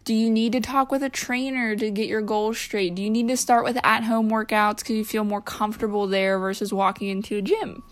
Do 0.03 0.13
you 0.13 0.29
need 0.29 0.51
to 0.51 0.59
talk 0.59 0.91
with 0.91 1.01
a 1.01 1.09
trainer 1.09 1.77
to 1.77 1.89
get 1.89 2.07
your 2.07 2.21
goals 2.21 2.57
straight? 2.57 2.93
Do 2.93 3.01
you 3.01 3.09
need 3.09 3.29
to 3.29 3.37
start 3.37 3.63
with 3.63 3.77
at 3.85 4.03
home 4.03 4.29
workouts 4.29 4.79
because 4.79 4.97
you 4.97 5.05
feel 5.05 5.23
more 5.23 5.41
comfortable 5.41 6.07
there 6.07 6.37
versus 6.39 6.73
walking 6.73 7.07
into 7.07 7.37
a 7.37 7.41
gym? 7.41 7.83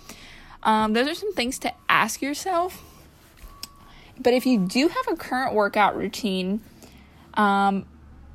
Um, 0.63 0.91
those 0.91 1.07
are 1.07 1.15
some 1.15 1.33
things 1.33 1.57
to 1.59 1.73
ask 1.87 2.21
yourself. 2.21 2.83
But 4.19 4.33
if 4.33 4.45
you 4.45 4.59
do 4.59 4.89
have 4.89 5.07
a 5.09 5.15
current 5.15 5.53
workout 5.53 5.95
routine, 5.95 6.61
um, 7.35 7.85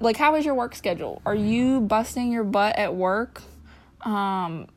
like 0.00 0.16
how 0.16 0.34
is 0.36 0.46
your 0.46 0.54
work 0.54 0.74
schedule? 0.74 1.20
Are 1.26 1.34
you 1.34 1.82
busting 1.82 2.32
your 2.32 2.44
butt 2.44 2.76
at 2.78 2.94
work 2.94 3.42
um, 4.00 4.68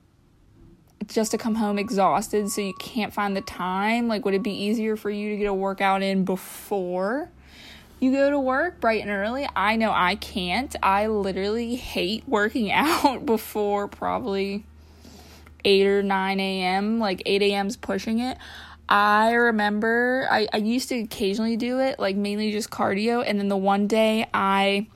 just 1.08 1.32
to 1.32 1.38
come 1.38 1.56
home 1.56 1.80
exhausted 1.80 2.50
so 2.50 2.60
you 2.60 2.74
can't 2.74 3.14
find 3.14 3.36
the 3.36 3.42
time? 3.42 4.10
Like, 4.10 4.26
would 4.26 4.34
it 4.34 4.44
be 4.44 4.52
easier 4.52 4.98
for 4.98 5.10
you 5.10 5.32
to 5.32 5.38
get 5.38 5.46
a 5.46 5.54
workout 5.54 6.04
in 6.04 6.26
before? 6.26 7.32
You 8.00 8.12
go 8.12 8.30
to 8.30 8.40
work 8.40 8.80
bright 8.80 9.02
and 9.02 9.10
early. 9.10 9.48
I 9.56 9.76
know 9.76 9.92
I 9.92 10.16
can't. 10.16 10.76
I 10.82 11.08
literally 11.08 11.76
hate 11.76 12.24
working 12.28 12.72
out 12.74 13.26
before 13.26 13.88
probably 13.88 14.66
8 15.66 15.88
or 15.88 16.04
9 16.04 16.40
a.m. 16.40 17.00
Like 17.00 17.22
8 17.26 17.42
a.m.'s 17.42 17.78
pushing 17.78 18.20
it. 18.20 18.38
I 18.88 19.34
remember 19.34 20.28
I, 20.32 20.48
I 20.52 20.58
used 20.58 20.90
to 20.90 21.00
occasionally 21.00 21.58
do 21.58 21.80
it, 21.80 22.00
like 22.00 22.16
mainly 22.16 22.52
just 22.52 22.72
cardio. 22.72 23.24
And 23.26 23.40
then 23.40 23.48
the 23.48 23.58
one 23.58 23.88
day 23.88 24.28
I 24.34 24.88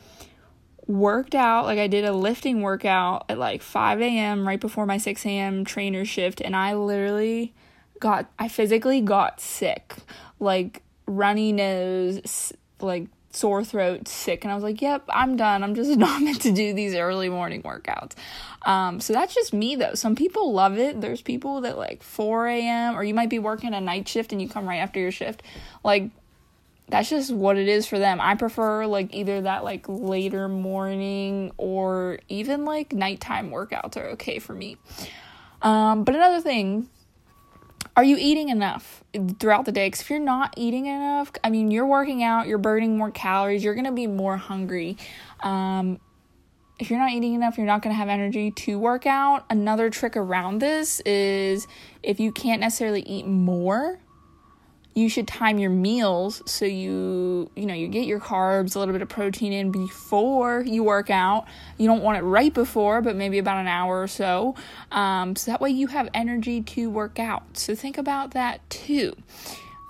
worked 0.87 1.35
out, 1.35 1.65
like 1.65 1.77
I 1.77 1.87
did 1.87 2.03
a 2.03 2.11
lifting 2.11 2.61
workout 2.61 3.25
at 3.29 3.37
like 3.37 3.61
5 3.61 4.01
a.m. 4.01 4.47
right 4.47 4.59
before 4.59 4.87
my 4.87 4.97
6 4.97 5.25
a.m. 5.25 5.63
trainer 5.63 6.05
shift. 6.05 6.41
And 6.41 6.55
I 6.55 6.73
literally 6.73 7.53
got, 7.99 8.31
I 8.39 8.47
physically 8.47 8.99
got 8.99 9.39
sick. 9.39 9.95
Like 10.39 10.81
runny 11.05 11.51
nose, 11.51 12.51
like 12.83 13.07
sore 13.31 13.63
throat, 13.63 14.07
sick, 14.07 14.43
and 14.43 14.51
I 14.51 14.55
was 14.55 14.63
like, 14.63 14.81
"Yep, 14.81 15.05
I'm 15.09 15.35
done. 15.35 15.63
I'm 15.63 15.75
just 15.75 15.89
not 15.97 16.21
meant 16.21 16.41
to 16.41 16.51
do 16.51 16.73
these 16.73 16.95
early 16.95 17.29
morning 17.29 17.63
workouts." 17.63 18.13
Um, 18.63 18.99
so 18.99 19.13
that's 19.13 19.33
just 19.33 19.53
me 19.53 19.75
though. 19.75 19.95
Some 19.95 20.15
people 20.15 20.53
love 20.53 20.77
it. 20.77 21.01
There's 21.01 21.21
people 21.21 21.61
that 21.61 21.77
like 21.77 22.03
4 22.03 22.47
a.m. 22.47 22.95
or 22.95 23.03
you 23.03 23.13
might 23.13 23.29
be 23.29 23.39
working 23.39 23.73
a 23.73 23.81
night 23.81 24.07
shift 24.07 24.31
and 24.31 24.41
you 24.41 24.47
come 24.47 24.67
right 24.67 24.77
after 24.77 24.99
your 24.99 25.11
shift. 25.11 25.43
Like 25.83 26.09
that's 26.89 27.09
just 27.09 27.31
what 27.31 27.57
it 27.57 27.67
is 27.67 27.87
for 27.87 27.97
them. 27.97 28.19
I 28.21 28.35
prefer 28.35 28.85
like 28.85 29.13
either 29.13 29.41
that 29.41 29.63
like 29.63 29.85
later 29.87 30.47
morning 30.47 31.51
or 31.57 32.19
even 32.29 32.65
like 32.65 32.93
nighttime 32.93 33.49
workouts 33.49 33.97
are 33.97 34.09
okay 34.11 34.39
for 34.39 34.53
me. 34.53 34.77
Um, 35.61 36.03
but 36.03 36.13
another 36.13 36.41
thing 36.41 36.89
are 37.95 38.03
you 38.03 38.17
eating 38.19 38.49
enough 38.49 39.03
throughout 39.39 39.65
the 39.65 39.71
day? 39.71 39.87
Because 39.87 40.01
if 40.01 40.09
you're 40.09 40.19
not 40.19 40.53
eating 40.57 40.87
enough, 40.87 41.31
I 41.43 41.49
mean, 41.49 41.69
you're 41.69 41.85
working 41.85 42.23
out, 42.23 42.47
you're 42.47 42.57
burning 42.57 42.97
more 42.97 43.11
calories, 43.11 43.63
you're 43.63 43.75
going 43.75 43.85
to 43.85 43.91
be 43.91 44.07
more 44.07 44.37
hungry. 44.37 44.97
Um, 45.41 45.99
if 46.79 46.89
you're 46.89 46.99
not 46.99 47.11
eating 47.11 47.35
enough, 47.35 47.57
you're 47.57 47.67
not 47.67 47.83
going 47.83 47.93
to 47.93 47.97
have 47.97 48.09
energy 48.09 48.49
to 48.51 48.79
work 48.79 49.05
out. 49.05 49.45
Another 49.49 49.89
trick 49.89 50.17
around 50.17 50.59
this 50.59 51.01
is 51.01 51.67
if 52.01 52.19
you 52.19 52.31
can't 52.31 52.61
necessarily 52.61 53.01
eat 53.01 53.27
more, 53.27 53.99
you 54.95 55.09
should 55.09 55.27
time 55.27 55.57
your 55.57 55.69
meals 55.69 56.41
so 56.45 56.65
you 56.65 57.49
you 57.55 57.65
know 57.65 57.73
you 57.73 57.87
get 57.87 58.05
your 58.05 58.19
carbs 58.19 58.75
a 58.75 58.79
little 58.79 58.93
bit 58.93 59.01
of 59.01 59.09
protein 59.09 59.51
in 59.51 59.71
before 59.71 60.61
you 60.61 60.83
work 60.83 61.09
out. 61.09 61.45
You 61.77 61.87
don't 61.87 62.03
want 62.03 62.17
it 62.17 62.21
right 62.21 62.53
before 62.53 63.01
but 63.01 63.15
maybe 63.15 63.39
about 63.39 63.57
an 63.57 63.67
hour 63.67 64.01
or 64.01 64.07
so. 64.07 64.55
Um, 64.91 65.35
so 65.35 65.51
that 65.51 65.61
way 65.61 65.71
you 65.71 65.87
have 65.87 66.09
energy 66.13 66.61
to 66.61 66.89
work 66.89 67.19
out. 67.19 67.57
So 67.57 67.75
think 67.75 67.97
about 67.97 68.31
that 68.31 68.67
too. 68.69 69.15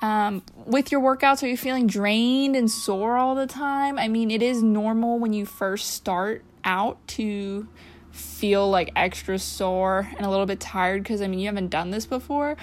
Um, 0.02 0.44
with 0.66 0.92
your 0.92 1.02
workouts 1.02 1.44
are 1.44 1.48
you 1.48 1.58
feeling 1.58 1.88
drained 1.88 2.56
and 2.56 2.70
sore 2.70 3.18
all 3.18 3.36
the 3.36 3.48
time? 3.48 4.00
I 4.00 4.08
mean 4.08 4.32
it 4.32 4.42
is 4.42 4.64
normal 4.64 5.20
when 5.20 5.34
you 5.34 5.46
first 5.46 5.92
start 5.92 6.44
out 6.64 7.06
to 7.08 7.68
feel 8.12 8.70
like 8.70 8.92
extra 8.96 9.40
sore 9.40 10.08
and 10.16 10.26
a 10.26 10.30
little 10.30 10.46
bit 10.46 10.60
tired 10.60 11.02
because 11.02 11.20
i 11.20 11.28
mean 11.28 11.40
you 11.40 11.48
haven't 11.48 11.70
done 11.70 11.90
this 11.90 12.06
before 12.06 12.56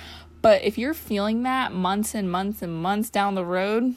but 0.43 0.63
if 0.63 0.79
you're 0.79 0.95
feeling 0.95 1.43
that 1.43 1.73
months 1.73 2.15
and 2.15 2.31
months 2.31 2.63
and 2.63 2.75
months 2.75 3.11
down 3.11 3.35
the 3.35 3.45
road, 3.45 3.95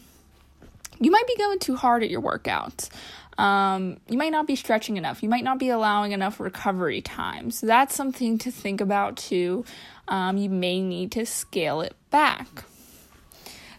you 1.00 1.12
might 1.12 1.28
be 1.28 1.36
going 1.38 1.60
too 1.60 1.76
hard 1.76 2.04
at 2.04 2.10
your 2.10 2.22
workouts. 2.22 2.90
Um, 3.38 3.98
you 4.08 4.18
might 4.18 4.32
not 4.32 4.46
be 4.46 4.56
stretching 4.56 4.98
enough. 4.98 5.24
You 5.24 5.30
might 5.30 5.44
not 5.44 5.58
be 5.58 5.70
allowing 5.70 6.12
enough 6.12 6.40
recovery 6.40 7.02
time. 7.02 7.50
So 7.52 7.66
that's 7.66 7.96
something 7.96 8.38
to 8.40 8.52
think 8.52 8.80
about 8.80 9.18
too. 9.18 9.66
Um, 10.08 10.38
you 10.38 10.50
may 10.50 10.82
need 10.82 11.12
to 11.14 11.26
scale 11.26 11.82
it 11.82 11.96
back. 12.12 12.66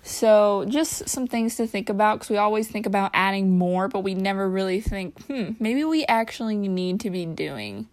So, 0.06 0.66
just 0.68 1.08
some 1.08 1.26
things 1.26 1.56
to 1.56 1.66
think 1.66 1.88
about 1.88 2.16
because 2.18 2.28
we 2.28 2.36
always 2.36 2.68
think 2.68 2.84
about 2.84 3.10
adding 3.14 3.56
more, 3.56 3.88
but 3.88 4.00
we 4.00 4.14
never 4.14 4.46
really 4.46 4.82
think, 4.82 5.18
hmm, 5.24 5.52
maybe 5.58 5.82
we 5.82 6.04
actually 6.04 6.56
need 6.56 7.00
to 7.00 7.10
be 7.10 7.24
doing 7.24 7.88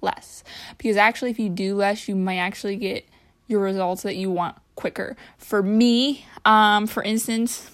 less. 0.00 0.44
Because 0.78 0.96
actually, 0.96 1.32
if 1.32 1.40
you 1.40 1.48
do 1.48 1.74
less, 1.74 2.06
you 2.06 2.14
might 2.14 2.36
actually 2.36 2.76
get 2.76 3.04
your 3.50 3.60
results 3.60 4.02
that 4.02 4.16
you 4.16 4.30
want 4.30 4.56
quicker. 4.76 5.16
For 5.36 5.62
me, 5.62 6.24
um, 6.44 6.86
for 6.86 7.02
instance, 7.02 7.70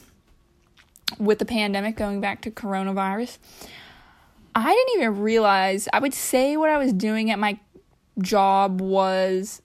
with 1.19 1.39
the 1.39 1.45
pandemic 1.45 1.97
going 1.97 2.21
back 2.21 2.41
to 2.43 2.51
coronavirus, 2.51 3.39
I 4.55 4.73
didn't 4.73 5.03
even 5.03 5.21
realize, 5.21 5.87
I 5.93 5.99
would 5.99 6.15
say 6.15 6.57
what 6.57 6.71
I 6.71 6.79
was 6.79 6.93
doing 6.93 7.31
at 7.31 7.39
my 7.39 7.61
job 8.21 8.81
was 8.81 9.61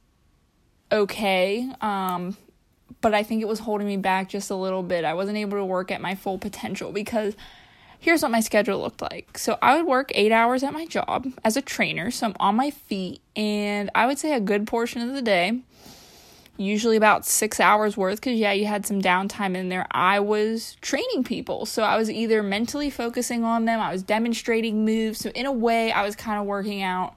okay. 0.91 1.71
Um, 1.79 2.35
but 2.99 3.13
I 3.13 3.23
think 3.23 3.41
it 3.41 3.47
was 3.47 3.59
holding 3.59 3.87
me 3.87 3.97
back 3.97 4.29
just 4.29 4.51
a 4.51 4.55
little 4.55 4.83
bit. 4.83 5.05
I 5.05 5.13
wasn't 5.13 5.37
able 5.37 5.57
to 5.57 5.65
work 5.65 5.91
at 5.91 6.01
my 6.01 6.13
full 6.13 6.37
potential 6.37 6.91
because 6.91 7.35
here's 7.99 8.21
what 8.21 8.31
my 8.31 8.41
schedule 8.41 8.79
looked 8.79 9.01
like. 9.01 9.37
So 9.37 9.57
I 9.61 9.77
would 9.77 9.85
work 9.85 10.11
eight 10.13 10.33
hours 10.33 10.61
at 10.61 10.73
my 10.73 10.85
job 10.85 11.27
as 11.45 11.55
a 11.55 11.61
trainer, 11.61 12.11
so 12.11 12.27
I'm 12.27 12.35
on 12.39 12.55
my 12.55 12.69
feet, 12.69 13.21
and 13.35 13.89
I 13.95 14.07
would 14.07 14.19
say 14.19 14.33
a 14.33 14.39
good 14.41 14.67
portion 14.67 15.01
of 15.01 15.15
the 15.15 15.21
day 15.21 15.61
usually 16.61 16.97
about 16.97 17.25
six 17.25 17.59
hours 17.59 17.97
worth 17.97 18.19
because 18.19 18.37
yeah 18.37 18.51
you 18.51 18.65
had 18.65 18.85
some 18.85 19.01
downtime 19.01 19.55
in 19.55 19.69
there. 19.69 19.87
I 19.91 20.19
was 20.19 20.77
training 20.81 21.23
people 21.23 21.65
so 21.65 21.83
i 21.83 21.97
was 21.97 22.09
either 22.09 22.41
mentally 22.41 22.89
focusing 22.89 23.43
on 23.43 23.65
them 23.65 23.79
i 23.79 23.91
was 23.91 24.03
demonstrating 24.03 24.85
moves 24.85 25.19
so 25.19 25.29
in 25.31 25.45
a 25.45 25.51
way 25.51 25.91
i 25.91 26.03
was 26.03 26.15
kind 26.15 26.39
of 26.39 26.45
working 26.45 26.81
out 26.81 27.15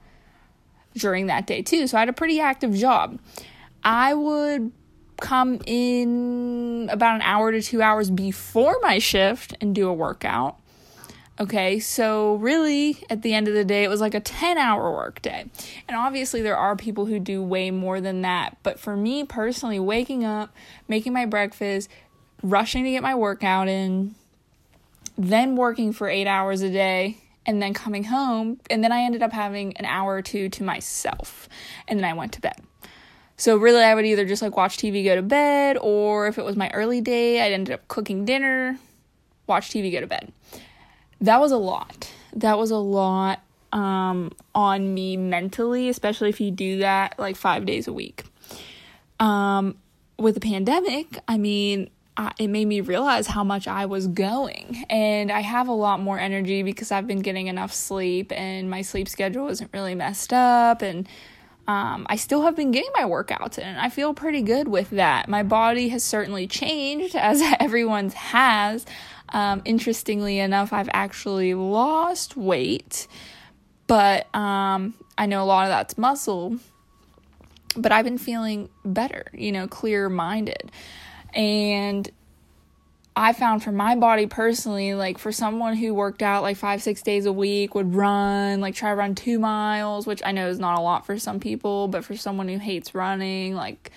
during 0.97 1.27
that 1.27 1.45
day 1.47 1.61
too. 1.61 1.87
So 1.87 1.97
i 1.97 2.01
had 2.01 2.09
a 2.09 2.13
pretty 2.13 2.39
active 2.39 2.73
job. 2.73 3.19
I 3.83 4.13
would 4.13 4.71
come 5.21 5.61
in 5.65 6.89
about 6.91 7.15
an 7.15 7.21
hour 7.21 7.51
to 7.51 7.61
two 7.61 7.81
hours 7.81 8.09
before 8.09 8.77
my 8.81 8.99
shift 8.99 9.55
and 9.61 9.73
do 9.73 9.87
a 9.87 9.93
workout 9.93 10.59
Okay, 11.37 11.81
so 11.81 12.35
really, 12.35 13.03
at 13.09 13.21
the 13.21 13.33
end 13.33 13.49
of 13.49 13.53
the 13.53 13.65
day, 13.65 13.83
it 13.83 13.89
was 13.89 13.99
like 13.99 14.13
a 14.13 14.21
10 14.21 14.57
hour 14.57 14.89
workday. 14.93 15.45
And 15.85 15.97
obviously, 15.97 16.41
there 16.41 16.55
are 16.55 16.77
people 16.77 17.07
who 17.07 17.19
do 17.19 17.43
way 17.43 17.71
more 17.71 17.99
than 17.99 18.21
that. 18.21 18.55
But 18.63 18.79
for 18.79 18.95
me 18.95 19.25
personally, 19.25 19.77
waking 19.77 20.23
up, 20.23 20.55
making 20.87 21.11
my 21.11 21.25
breakfast, 21.25 21.89
rushing 22.41 22.85
to 22.85 22.91
get 22.91 23.03
my 23.03 23.15
workout 23.15 23.67
in, 23.67 24.15
then 25.17 25.57
working 25.57 25.91
for 25.91 26.07
eight 26.07 26.27
hours 26.27 26.61
a 26.61 26.69
day, 26.69 27.17
and 27.45 27.61
then 27.61 27.73
coming 27.73 28.05
home, 28.05 28.61
and 28.69 28.81
then 28.81 28.93
I 28.93 29.01
ended 29.01 29.21
up 29.21 29.33
having 29.33 29.75
an 29.75 29.85
hour 29.85 30.15
or 30.15 30.21
two 30.21 30.47
to 30.47 30.63
myself. 30.63 31.49
And 31.85 31.99
then 31.99 32.05
I 32.05 32.13
went 32.13 32.31
to 32.33 32.41
bed. 32.41 32.61
So 33.35 33.57
really, 33.57 33.83
I 33.83 33.93
would 33.93 34.05
either 34.05 34.25
just 34.25 34.41
like 34.41 34.55
watch 34.55 34.77
TV, 34.77 35.03
go 35.03 35.17
to 35.17 35.21
bed, 35.21 35.77
or 35.81 36.27
if 36.27 36.37
it 36.37 36.45
was 36.45 36.55
my 36.55 36.69
early 36.69 37.01
day, 37.01 37.41
I'd 37.41 37.51
ended 37.51 37.73
up 37.73 37.85
cooking 37.89 38.23
dinner, 38.23 38.79
watch 39.47 39.69
TV, 39.69 39.91
go 39.91 39.99
to 39.99 40.07
bed 40.07 40.31
that 41.21 41.39
was 41.39 41.51
a 41.51 41.57
lot. 41.57 42.11
That 42.33 42.57
was 42.57 42.71
a 42.71 42.77
lot 42.77 43.41
um, 43.71 44.31
on 44.53 44.93
me 44.93 45.17
mentally, 45.17 45.89
especially 45.89 46.29
if 46.29 46.39
you 46.39 46.51
do 46.51 46.79
that 46.79 47.19
like 47.19 47.35
five 47.35 47.65
days 47.65 47.87
a 47.87 47.93
week. 47.93 48.23
Um, 49.19 49.77
with 50.17 50.35
the 50.35 50.41
pandemic, 50.41 51.19
I 51.27 51.37
mean, 51.37 51.89
I, 52.17 52.31
it 52.39 52.47
made 52.47 52.65
me 52.65 52.81
realize 52.81 53.27
how 53.27 53.43
much 53.43 53.67
I 53.67 53.85
was 53.85 54.07
going. 54.07 54.85
And 54.89 55.31
I 55.31 55.41
have 55.41 55.67
a 55.67 55.73
lot 55.73 55.99
more 55.99 56.17
energy 56.17 56.63
because 56.63 56.91
I've 56.91 57.07
been 57.07 57.21
getting 57.21 57.47
enough 57.47 57.73
sleep 57.73 58.31
and 58.31 58.69
my 58.69 58.81
sleep 58.81 59.09
schedule 59.09 59.49
isn't 59.49 59.71
really 59.73 59.95
messed 59.95 60.31
up. 60.31 60.81
And 60.81 61.07
um, 61.67 62.05
I 62.09 62.15
still 62.15 62.43
have 62.43 62.55
been 62.55 62.71
getting 62.71 62.91
my 62.95 63.03
workouts. 63.03 63.57
And 63.57 63.77
I 63.77 63.89
feel 63.89 64.13
pretty 64.13 64.41
good 64.41 64.67
with 64.67 64.91
that. 64.91 65.27
My 65.27 65.43
body 65.43 65.89
has 65.89 66.03
certainly 66.03 66.47
changed, 66.47 67.15
as 67.15 67.41
everyone's 67.59 68.13
has. 68.13 68.85
Um, 69.29 69.61
interestingly 69.65 70.39
enough, 70.39 70.71
I've 70.71 70.89
actually 70.93 71.53
lost 71.53 72.37
weight, 72.37 73.07
but 73.87 74.33
um, 74.35 74.93
I 75.17 75.25
know 75.25 75.43
a 75.43 75.45
lot 75.45 75.65
of 75.65 75.69
that's 75.69 75.97
muscle. 75.97 76.57
But 77.77 77.91
I've 77.91 78.05
been 78.05 78.17
feeling 78.17 78.69
better, 78.85 79.25
you 79.33 79.51
know, 79.51 79.67
clear 79.67 80.07
minded. 80.07 80.71
And 81.33 82.09
I 83.17 83.31
found 83.31 83.63
for 83.63 83.71
my 83.71 83.95
body 83.95 84.27
personally, 84.27 84.93
like 84.93 85.17
for 85.17 85.31
someone 85.31 85.75
who 85.75 85.93
worked 85.93 86.21
out 86.21 86.41
like 86.41 86.57
five, 86.57 86.81
six 86.81 87.01
days 87.01 87.25
a 87.25 87.31
week, 87.31 87.73
would 87.73 87.95
run, 87.95 88.59
like 88.59 88.75
try 88.75 88.89
to 88.89 88.95
run 88.95 89.15
two 89.15 89.39
miles, 89.39 90.05
which 90.05 90.21
I 90.25 90.33
know 90.33 90.49
is 90.49 90.59
not 90.59 90.77
a 90.77 90.81
lot 90.81 91.05
for 91.05 91.17
some 91.17 91.39
people, 91.39 91.87
but 91.87 92.03
for 92.03 92.17
someone 92.17 92.49
who 92.49 92.57
hates 92.57 92.93
running, 92.93 93.55
like 93.55 93.91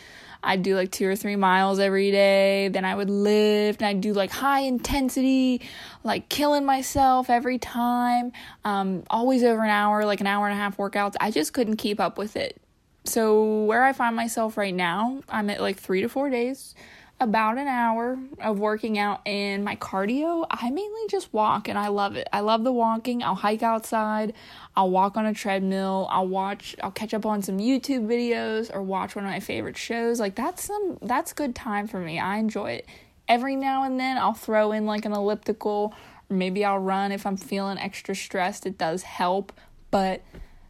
I'd 0.48 0.62
do 0.62 0.74
like 0.74 0.90
two 0.90 1.06
or 1.06 1.14
three 1.14 1.36
miles 1.36 1.78
every 1.78 2.10
day. 2.10 2.68
Then 2.68 2.86
I 2.86 2.94
would 2.94 3.10
lift 3.10 3.82
and 3.82 3.88
I'd 3.88 4.00
do 4.00 4.14
like 4.14 4.30
high 4.30 4.60
intensity, 4.60 5.60
like 6.04 6.30
killing 6.30 6.64
myself 6.64 7.28
every 7.28 7.58
time. 7.58 8.32
Um, 8.64 9.02
always 9.10 9.44
over 9.44 9.62
an 9.62 9.68
hour, 9.68 10.06
like 10.06 10.22
an 10.22 10.26
hour 10.26 10.46
and 10.48 10.54
a 10.54 10.56
half 10.56 10.78
workouts. 10.78 11.16
I 11.20 11.30
just 11.30 11.52
couldn't 11.52 11.76
keep 11.76 12.00
up 12.00 12.16
with 12.16 12.34
it. 12.34 12.58
So, 13.04 13.64
where 13.64 13.84
I 13.84 13.92
find 13.92 14.16
myself 14.16 14.56
right 14.56 14.74
now, 14.74 15.22
I'm 15.28 15.50
at 15.50 15.60
like 15.60 15.76
three 15.76 16.00
to 16.00 16.08
four 16.08 16.30
days 16.30 16.74
about 17.20 17.58
an 17.58 17.66
hour 17.66 18.16
of 18.40 18.60
working 18.60 18.96
out 18.96 19.20
and 19.26 19.64
my 19.64 19.74
cardio 19.74 20.46
i 20.50 20.70
mainly 20.70 21.00
just 21.08 21.32
walk 21.32 21.68
and 21.68 21.76
i 21.76 21.88
love 21.88 22.14
it. 22.14 22.28
I 22.32 22.40
love 22.40 22.62
the 22.62 22.72
walking. 22.72 23.22
I'll 23.22 23.34
hike 23.34 23.62
outside. 23.62 24.34
I'll 24.76 24.90
walk 24.90 25.16
on 25.16 25.26
a 25.26 25.34
treadmill. 25.34 26.06
I'll 26.10 26.28
watch 26.28 26.76
i'll 26.82 26.92
catch 26.92 27.14
up 27.14 27.26
on 27.26 27.42
some 27.42 27.58
youtube 27.58 28.06
videos 28.06 28.72
or 28.72 28.82
watch 28.82 29.16
one 29.16 29.24
of 29.24 29.30
my 29.30 29.40
favorite 29.40 29.76
shows. 29.76 30.20
Like 30.20 30.36
that's 30.36 30.64
some 30.64 30.98
that's 31.02 31.32
good 31.32 31.54
time 31.54 31.88
for 31.88 31.98
me. 31.98 32.18
I 32.20 32.36
enjoy 32.36 32.72
it. 32.72 32.86
Every 33.26 33.56
now 33.56 33.82
and 33.82 33.98
then 33.98 34.16
i'll 34.18 34.34
throw 34.34 34.72
in 34.72 34.86
like 34.86 35.04
an 35.04 35.12
elliptical. 35.12 35.94
Or 36.30 36.36
maybe 36.36 36.64
i'll 36.64 36.78
run 36.78 37.10
if 37.10 37.26
i'm 37.26 37.36
feeling 37.36 37.78
extra 37.78 38.14
stressed. 38.14 38.64
It 38.66 38.78
does 38.78 39.02
help 39.02 39.52
but 39.90 40.22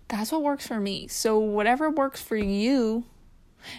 that's 0.06 0.32
what 0.32 0.42
works 0.42 0.66
for 0.66 0.80
me. 0.80 1.08
So 1.08 1.38
whatever 1.38 1.90
works 1.90 2.22
for 2.22 2.36
you 2.36 3.04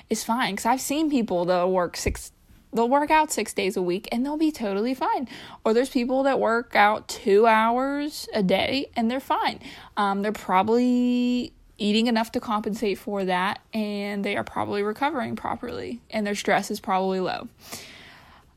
is 0.10 0.26
fine 0.26 0.54
because 0.54 0.66
i've 0.66 0.82
seen 0.82 1.10
people 1.10 1.46
that 1.46 1.70
work 1.70 1.96
six 1.96 2.34
they'll 2.74 2.90
work 2.90 3.12
out 3.12 3.32
six 3.32 3.54
days 3.54 3.76
a 3.76 3.82
week 3.82 4.08
and 4.12 4.26
they'll 4.26 4.38
be 4.38 4.52
totally 4.52 4.94
fine. 4.94 5.28
Or 5.64 5.74
there's 5.74 5.90
people 5.90 6.24
that 6.24 6.40
work 6.40 6.76
out 6.76 7.08
two 7.08 7.48
hours 7.48 8.28
a 8.34 8.44
day 8.44 8.90
and 8.96 9.10
they're 9.10 9.20
fine. 9.20 9.60
Um, 9.98 10.22
they're 10.22 10.32
probably 10.32 11.54
eating 11.78 12.08
enough 12.08 12.32
to 12.34 12.40
compensate 12.40 12.98
for 12.98 13.26
that 13.26 13.60
and 13.74 14.24
they 14.24 14.36
are 14.36 14.44
probably 14.44 14.84
recovering 14.84 15.36
properly 15.36 16.02
and 16.10 16.28
their 16.28 16.36
stress 16.36 16.70
is 16.70 16.80
probably 16.80 17.20
low. 17.20 17.48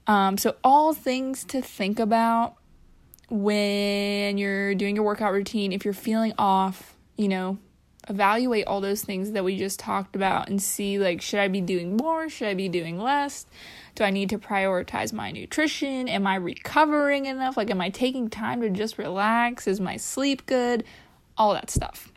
Um, 0.06 0.36
so, 0.36 0.56
all 0.64 0.94
things 0.94 1.44
to 1.44 1.62
think 1.62 2.00
about 2.00 2.56
when 3.32 4.36
you're 4.36 4.74
doing 4.74 4.94
your 4.94 5.04
workout 5.04 5.32
routine. 5.32 5.72
If 5.72 5.84
you're 5.84 5.94
feeling 5.94 6.34
off, 6.38 6.94
you 7.16 7.28
know, 7.28 7.58
evaluate 8.08 8.66
all 8.66 8.80
those 8.80 9.02
things 9.02 9.32
that 9.32 9.42
we 9.42 9.56
just 9.56 9.78
talked 9.78 10.14
about 10.14 10.48
and 10.48 10.60
see 10.60 10.98
like, 10.98 11.22
should 11.22 11.40
I 11.40 11.48
be 11.48 11.62
doing 11.62 11.96
more? 11.96 12.28
Should 12.28 12.48
I 12.48 12.54
be 12.54 12.68
doing 12.68 13.00
less? 13.00 13.46
Do 13.94 14.04
I 14.04 14.10
need 14.10 14.30
to 14.30 14.38
prioritize 14.38 15.12
my 15.12 15.30
nutrition? 15.30 16.08
Am 16.08 16.26
I 16.26 16.36
recovering 16.36 17.26
enough? 17.26 17.56
Like, 17.56 17.70
am 17.70 17.80
I 17.80 17.90
taking 17.90 18.30
time 18.30 18.62
to 18.62 18.70
just 18.70 18.98
relax? 18.98 19.66
Is 19.66 19.80
my 19.80 19.96
sleep 19.96 20.46
good? 20.46 20.84
All 21.36 21.52
that 21.52 21.70
stuff. 21.70 22.10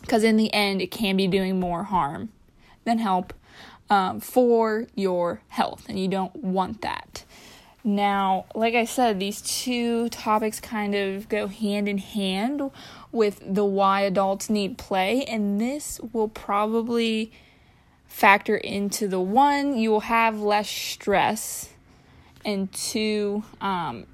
Because 0.00 0.22
in 0.22 0.36
the 0.36 0.52
end, 0.52 0.80
it 0.82 0.90
can 0.90 1.16
be 1.16 1.26
doing 1.26 1.58
more 1.58 1.84
harm 1.84 2.30
than 2.84 2.98
help 2.98 3.32
um, 3.90 4.20
for 4.20 4.86
your 4.94 5.42
health, 5.48 5.84
and 5.88 5.98
you 5.98 6.08
don't 6.08 6.34
want 6.36 6.82
that. 6.82 7.24
Now, 7.82 8.46
like 8.54 8.74
I 8.74 8.86
said, 8.86 9.20
these 9.20 9.42
two 9.42 10.08
topics 10.08 10.58
kind 10.58 10.94
of 10.94 11.28
go 11.28 11.48
hand 11.48 11.86
in 11.86 11.98
hand 11.98 12.70
with 13.12 13.42
the 13.46 13.64
why 13.64 14.00
adults 14.02 14.48
need 14.48 14.78
play, 14.78 15.24
and 15.24 15.60
this 15.60 16.00
will 16.12 16.28
probably 16.28 17.30
factor 18.14 18.56
into 18.56 19.08
the 19.08 19.18
one, 19.18 19.76
you 19.76 19.90
will 19.90 20.00
have 20.00 20.40
less 20.40 20.70
stress, 20.70 21.70
and 22.44 22.72
two, 22.72 23.42
um, 23.60 24.06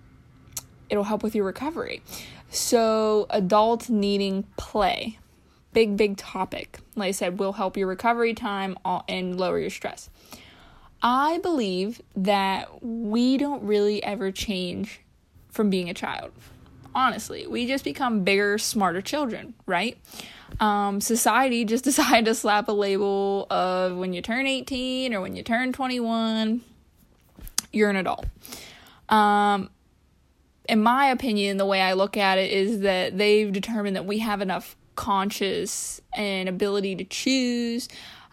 it'll 0.88 1.04
help 1.04 1.22
with 1.22 1.34
your 1.34 1.44
recovery. 1.44 2.02
So, 2.48 3.26
adults 3.28 3.90
needing 3.90 4.44
play, 4.56 5.18
big, 5.74 5.98
big 5.98 6.16
topic. 6.16 6.78
Like 6.96 7.08
I 7.08 7.10
said, 7.10 7.38
will 7.38 7.52
help 7.52 7.76
your 7.76 7.86
recovery 7.88 8.32
time 8.32 8.78
and 9.06 9.38
lower 9.38 9.58
your 9.58 9.68
stress. 9.68 10.08
I 11.02 11.36
believe 11.42 12.00
that 12.16 12.82
we 12.82 13.36
don't 13.36 13.62
really 13.62 14.02
ever 14.02 14.32
change 14.32 15.02
from 15.50 15.68
being 15.68 15.90
a 15.90 15.94
child. 15.94 16.32
Honestly, 16.94 17.46
we 17.46 17.66
just 17.66 17.84
become 17.84 18.24
bigger, 18.24 18.56
smarter 18.56 19.02
children, 19.02 19.52
right? 19.66 19.98
Um, 20.58 21.00
society 21.00 21.64
just 21.66 21.84
decided 21.84 22.24
to 22.26 22.34
slap 22.34 22.68
a 22.68 22.72
label 22.72 23.46
of 23.50 23.96
when 23.96 24.12
you 24.12 24.22
turn 24.22 24.46
18 24.46 25.14
or 25.14 25.20
when 25.20 25.36
you 25.36 25.42
turn 25.42 25.72
21, 25.72 26.62
you're 27.72 27.90
an 27.90 27.96
adult. 27.96 28.26
Um, 29.08 29.70
in 30.68 30.82
my 30.82 31.06
opinion, 31.06 31.56
the 31.56 31.66
way 31.66 31.80
I 31.82 31.94
look 31.94 32.16
at 32.16 32.38
it 32.38 32.50
is 32.50 32.80
that 32.80 33.18
they've 33.18 33.52
determined 33.52 33.96
that 33.96 34.06
we 34.06 34.18
have 34.18 34.40
enough 34.40 34.76
conscious 34.94 36.00
and 36.14 36.48
ability 36.48 36.96
to 36.96 37.04
choose 37.04 37.88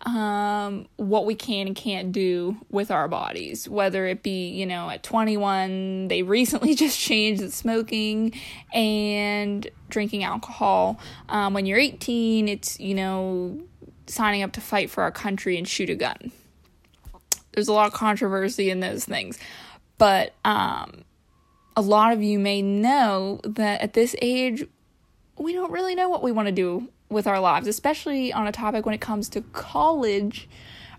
um, 0.06 0.88
what 0.98 1.26
we 1.26 1.36
can 1.36 1.68
and 1.68 1.76
can't 1.76 2.12
do 2.12 2.58
with 2.70 2.92
our 2.92 3.08
bodies, 3.08 3.68
whether 3.68 4.06
it 4.06 4.22
be, 4.22 4.50
you 4.50 4.66
know, 4.66 4.90
at 4.90 5.04
21, 5.04 6.08
they 6.08 6.22
recently 6.24 6.76
just 6.76 7.00
changed 7.00 7.42
the 7.42 7.52
smoking 7.52 8.34
and 8.74 9.70
drinking 9.90 10.24
alcohol. 10.24 11.00
Um, 11.30 11.54
when 11.54 11.66
you're 11.66 11.80
18, 11.80 12.48
it's, 12.48 12.80
you 12.80 12.96
know, 12.96 13.62
signing 14.08 14.44
up 14.44 14.54
to 14.54 14.62
fight 14.62 14.90
for 14.90 15.04
our 15.04 15.12
country 15.12 15.58
and 15.58 15.68
shoot 15.68 15.90
a 15.90 15.96
gun. 15.96 16.32
There's 17.54 17.68
a 17.68 17.74
lot 17.74 17.88
of 17.88 17.94
controversy 17.94 18.70
in 18.70 18.80
those 18.80 19.06
things. 19.06 19.40
But 19.98 20.34
um, 20.46 21.04
a 21.76 21.82
lot 21.82 22.14
of 22.14 22.22
you 22.22 22.40
may 22.40 22.62
know 22.62 23.40
that 23.44 23.82
at 23.82 23.94
this 23.94 24.16
age, 24.22 24.66
we 25.38 25.54
don't 25.54 25.72
really 25.72 25.96
know 25.96 26.10
what 26.10 26.24
we 26.24 26.32
want 26.32 26.48
to 26.48 26.52
do 26.52 26.90
with 27.10 27.28
our 27.28 27.40
lives, 27.40 27.68
especially 27.68 28.34
on 28.34 28.48
a 28.48 28.52
topic 28.52 28.86
when 28.86 28.94
it 28.94 29.02
comes 29.02 29.30
to 29.30 29.42
college 29.42 30.48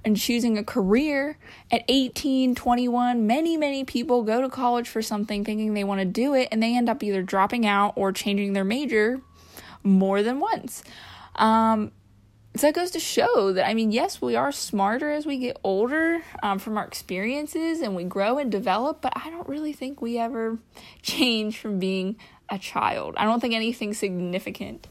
and 0.09 0.17
choosing 0.17 0.57
a 0.57 0.65
career 0.65 1.37
at 1.71 1.85
18, 1.87 2.55
21. 2.55 3.27
Many, 3.27 3.59
many 3.59 3.85
people 3.85 4.23
go 4.23 4.41
to 4.41 4.49
college 4.49 4.89
for 4.89 5.03
something 5.03 5.45
thinking 5.45 5.75
they 5.75 5.85
want 5.85 6.01
to 6.01 6.07
do 6.07 6.35
it 6.35 6.49
and 6.51 6.63
they 6.63 6.75
end 6.75 6.89
up 6.89 7.03
either 7.03 7.23
dropping 7.23 7.67
out 7.67 7.93
or 7.95 8.11
changing 8.11 8.55
their 8.55 8.65
major 8.65 9.21
more 9.83 10.23
than 10.23 10.41
once. 10.41 10.83
Um, 11.37 11.93
so 12.57 12.67
that 12.67 12.75
goes 12.75 12.91
to 12.93 12.99
show 12.99 13.53
that 13.53 13.69
I 13.69 13.75
mean, 13.75 13.93
yes, 13.93 14.23
we 14.23 14.35
are 14.35 14.51
smarter 14.51 15.11
as 15.11 15.27
we 15.27 15.37
get 15.37 15.59
older 15.63 16.23
um, 16.43 16.59
from 16.59 16.79
our 16.79 16.87
experiences 16.87 17.83
and 17.83 17.95
we 17.95 18.05
grow 18.05 18.39
and 18.39 18.51
develop, 18.51 19.03
but 19.03 19.13
I 19.15 19.29
don't 19.29 19.47
really 19.47 19.75
think 19.75 20.01
we 20.01 20.19
ever 20.19 20.59
change 21.03 21.59
from 21.59 21.79
being 21.79 22.17
a 22.49 22.59
child. 22.59 23.15
I 23.19 23.25
don't 23.25 23.41
think 23.41 23.53
anything 23.53 23.93
significant 23.93 24.87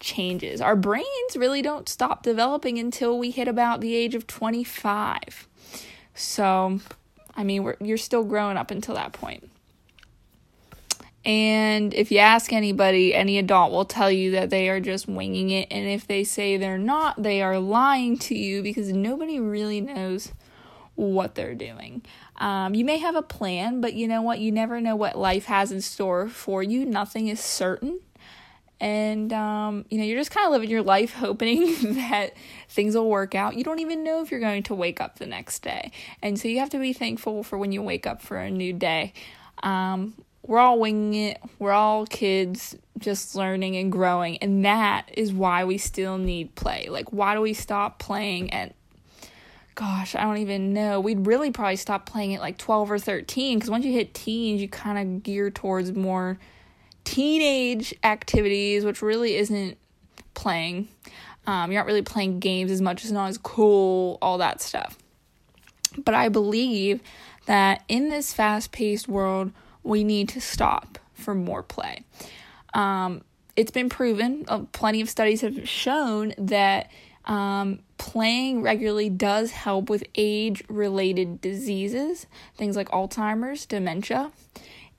changes. 0.00 0.60
Our 0.60 0.76
brains 0.76 1.36
really 1.36 1.62
don't 1.62 1.88
stop 1.88 2.22
developing 2.22 2.78
until 2.78 3.18
we 3.18 3.30
hit 3.30 3.48
about 3.48 3.80
the 3.80 3.94
age 3.94 4.14
of 4.14 4.26
25. 4.26 5.46
So, 6.14 6.80
I 7.34 7.44
mean, 7.44 7.72
you're 7.80 7.96
still 7.96 8.24
growing 8.24 8.56
up 8.56 8.70
until 8.70 8.96
that 8.96 9.12
point. 9.12 9.50
And 11.24 11.92
if 11.92 12.10
you 12.10 12.18
ask 12.18 12.52
anybody, 12.52 13.14
any 13.14 13.38
adult 13.38 13.72
will 13.72 13.84
tell 13.84 14.10
you 14.10 14.30
that 14.32 14.48
they 14.48 14.70
are 14.70 14.80
just 14.80 15.06
winging 15.06 15.50
it. 15.50 15.68
And 15.70 15.86
if 15.86 16.06
they 16.06 16.24
say 16.24 16.56
they're 16.56 16.78
not, 16.78 17.22
they 17.22 17.42
are 17.42 17.58
lying 17.58 18.18
to 18.20 18.34
you 18.34 18.62
because 18.62 18.90
nobody 18.90 19.38
really 19.38 19.82
knows 19.82 20.32
what 20.94 21.34
they're 21.34 21.54
doing. 21.54 22.02
Um, 22.36 22.74
you 22.74 22.86
may 22.86 22.98
have 22.98 23.16
a 23.16 23.22
plan, 23.22 23.82
but 23.82 23.92
you 23.92 24.08
know 24.08 24.22
what? 24.22 24.38
You 24.38 24.50
never 24.50 24.80
know 24.80 24.96
what 24.96 25.16
life 25.16 25.44
has 25.44 25.70
in 25.70 25.82
store 25.82 26.26
for 26.26 26.62
you. 26.62 26.86
Nothing 26.86 27.28
is 27.28 27.40
certain. 27.40 28.00
And, 28.80 29.30
um, 29.32 29.84
you 29.90 29.98
know, 29.98 30.04
you're 30.04 30.18
just 30.18 30.30
kind 30.30 30.46
of 30.46 30.52
living 30.52 30.70
your 30.70 30.82
life 30.82 31.12
hoping 31.14 31.94
that 31.94 32.34
things 32.68 32.94
will 32.94 33.08
work 33.08 33.34
out. 33.34 33.56
You 33.56 33.64
don't 33.64 33.80
even 33.80 34.02
know 34.02 34.22
if 34.22 34.30
you're 34.30 34.40
going 34.40 34.62
to 34.64 34.74
wake 34.74 35.00
up 35.00 35.18
the 35.18 35.26
next 35.26 35.60
day. 35.60 35.92
And 36.22 36.38
so 36.38 36.48
you 36.48 36.58
have 36.60 36.70
to 36.70 36.78
be 36.78 36.92
thankful 36.92 37.42
for 37.42 37.58
when 37.58 37.72
you 37.72 37.82
wake 37.82 38.06
up 38.06 38.22
for 38.22 38.38
a 38.38 38.50
new 38.50 38.72
day. 38.72 39.12
Um, 39.62 40.14
we're 40.42 40.58
all 40.58 40.80
winging 40.80 41.14
it. 41.14 41.40
We're 41.58 41.72
all 41.72 42.06
kids 42.06 42.76
just 42.98 43.34
learning 43.34 43.76
and 43.76 43.92
growing. 43.92 44.38
And 44.38 44.64
that 44.64 45.06
is 45.12 45.32
why 45.32 45.64
we 45.64 45.78
still 45.78 46.18
need 46.18 46.54
play. 46.54 46.88
Like, 46.88 47.12
why 47.12 47.34
do 47.34 47.40
we 47.40 47.52
stop 47.52 47.98
playing 47.98 48.52
at, 48.52 48.74
gosh, 49.74 50.14
I 50.14 50.22
don't 50.22 50.38
even 50.38 50.72
know. 50.72 51.00
We'd 51.00 51.26
really 51.26 51.50
probably 51.50 51.76
stop 51.76 52.06
playing 52.06 52.34
at 52.34 52.40
like 52.40 52.56
12 52.56 52.90
or 52.90 52.98
13 52.98 53.58
because 53.58 53.70
once 53.70 53.84
you 53.84 53.92
hit 53.92 54.14
teens, 54.14 54.62
you 54.62 54.68
kind 54.68 54.98
of 54.98 55.22
gear 55.22 55.50
towards 55.50 55.92
more 55.92 56.38
teenage 57.10 57.92
activities, 58.04 58.84
which 58.84 59.02
really 59.02 59.34
isn't 59.34 59.76
playing. 60.34 60.86
Um, 61.44 61.72
you're 61.72 61.80
not 61.80 61.86
really 61.86 62.02
playing 62.02 62.38
games 62.38 62.70
as 62.70 62.80
much. 62.80 63.02
It's 63.02 63.10
not 63.10 63.28
as 63.28 63.36
cool, 63.36 64.16
all 64.22 64.38
that 64.38 64.60
stuff. 64.60 64.96
But 65.98 66.14
I 66.14 66.28
believe 66.28 67.00
that 67.46 67.82
in 67.88 68.10
this 68.10 68.32
fast 68.32 68.70
paced 68.70 69.08
world, 69.08 69.50
we 69.82 70.04
need 70.04 70.28
to 70.28 70.40
stop 70.40 71.00
for 71.14 71.34
more 71.34 71.64
play. 71.64 72.04
Um, 72.74 73.22
it's 73.56 73.72
been 73.72 73.88
proven, 73.88 74.44
uh, 74.46 74.60
plenty 74.70 75.00
of 75.00 75.10
studies 75.10 75.40
have 75.40 75.68
shown 75.68 76.32
that 76.38 76.92
um, 77.24 77.80
playing 77.98 78.62
regularly 78.62 79.10
does 79.10 79.50
help 79.50 79.90
with 79.90 80.04
age 80.14 80.62
related 80.68 81.40
diseases, 81.40 82.28
things 82.56 82.76
like 82.76 82.88
Alzheimer's, 82.90 83.66
dementia. 83.66 84.30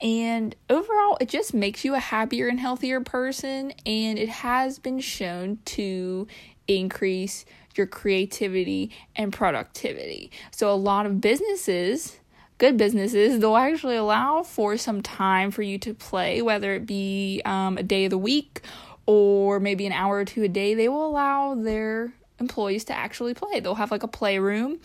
And 0.01 0.55
overall, 0.69 1.17
it 1.21 1.29
just 1.29 1.53
makes 1.53 1.85
you 1.85 1.93
a 1.93 1.99
happier 1.99 2.47
and 2.47 2.59
healthier 2.59 3.01
person, 3.01 3.71
and 3.85 4.17
it 4.17 4.29
has 4.29 4.79
been 4.79 4.99
shown 4.99 5.59
to 5.65 6.27
increase 6.67 7.45
your 7.75 7.87
creativity 7.87 8.91
and 9.15 9.31
productivity. 9.31 10.31
So, 10.51 10.71
a 10.71 10.75
lot 10.75 11.05
of 11.05 11.21
businesses 11.21 12.17
good 12.61 12.77
businesses, 12.77 13.39
they'll 13.39 13.57
actually 13.57 13.95
allow 13.95 14.43
for 14.43 14.77
some 14.77 15.01
time 15.01 15.49
for 15.49 15.63
you 15.63 15.79
to 15.79 15.95
play, 15.95 16.43
whether 16.43 16.75
it 16.75 16.85
be 16.85 17.41
um, 17.43 17.75
a 17.75 17.81
day 17.81 18.05
of 18.05 18.11
the 18.11 18.19
week 18.19 18.61
or 19.07 19.59
maybe 19.59 19.87
an 19.87 19.91
hour 19.91 20.17
or 20.17 20.25
two 20.25 20.43
a 20.43 20.47
day. 20.47 20.75
They 20.75 20.87
will 20.87 21.07
allow 21.07 21.55
their 21.55 22.13
employees 22.39 22.83
to 22.85 22.93
actually 22.93 23.33
play. 23.33 23.61
They'll 23.61 23.73
have 23.73 23.89
like 23.89 24.03
a 24.03 24.07
playroom. 24.07 24.79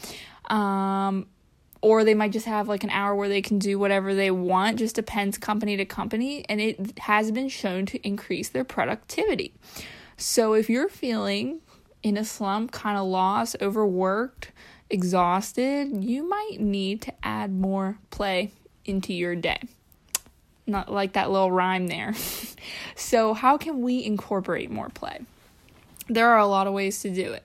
Um, 0.47 1.27
or 1.81 2.05
they 2.05 2.15
might 2.15 2.33
just 2.33 2.47
have 2.47 2.69
like 2.69 2.85
an 2.85 2.91
hour 2.91 3.15
where 3.15 3.29
they 3.29 3.43
can 3.43 3.59
do 3.59 3.79
whatever 3.79 4.15
they 4.15 4.31
want 4.31 4.79
just 4.79 4.95
depends 4.95 5.39
company 5.39 5.77
to 5.77 5.85
company 5.85 6.45
and 6.49 6.61
it 6.61 6.99
has 7.01 7.31
been 7.31 7.49
shown 7.49 7.87
to 7.87 7.99
increase 8.07 8.49
their 8.49 8.65
productivity 8.65 9.53
so 10.17 10.55
if 10.55 10.71
you're 10.71 10.89
feeling 10.89 11.61
in 12.03 12.17
a 12.17 12.25
slump 12.25 12.73
kind 12.73 12.97
of 12.97 13.07
lost 13.07 13.57
overworked 13.61 14.53
exhausted, 14.91 16.05
you 16.05 16.29
might 16.29 16.61
need 16.61 17.03
to 17.03 17.13
add 17.23 17.53
more 17.53 17.99
play 18.11 18.53
into 18.85 19.13
your 19.13 19.35
day. 19.35 19.61
Not 20.67 20.91
like 20.91 21.13
that 21.13 21.31
little 21.31 21.53
rhyme 21.53 21.87
there. 21.87 22.15
so, 22.97 23.35
how 23.35 23.57
can 23.57 23.83
we 23.83 24.05
incorporate 24.05 24.71
more 24.71 24.89
play? 24.89 25.21
There 26.09 26.29
are 26.29 26.39
a 26.39 26.47
lot 26.47 26.67
of 26.67 26.73
ways 26.73 27.01
to 27.03 27.11
do 27.11 27.33
it. 27.33 27.45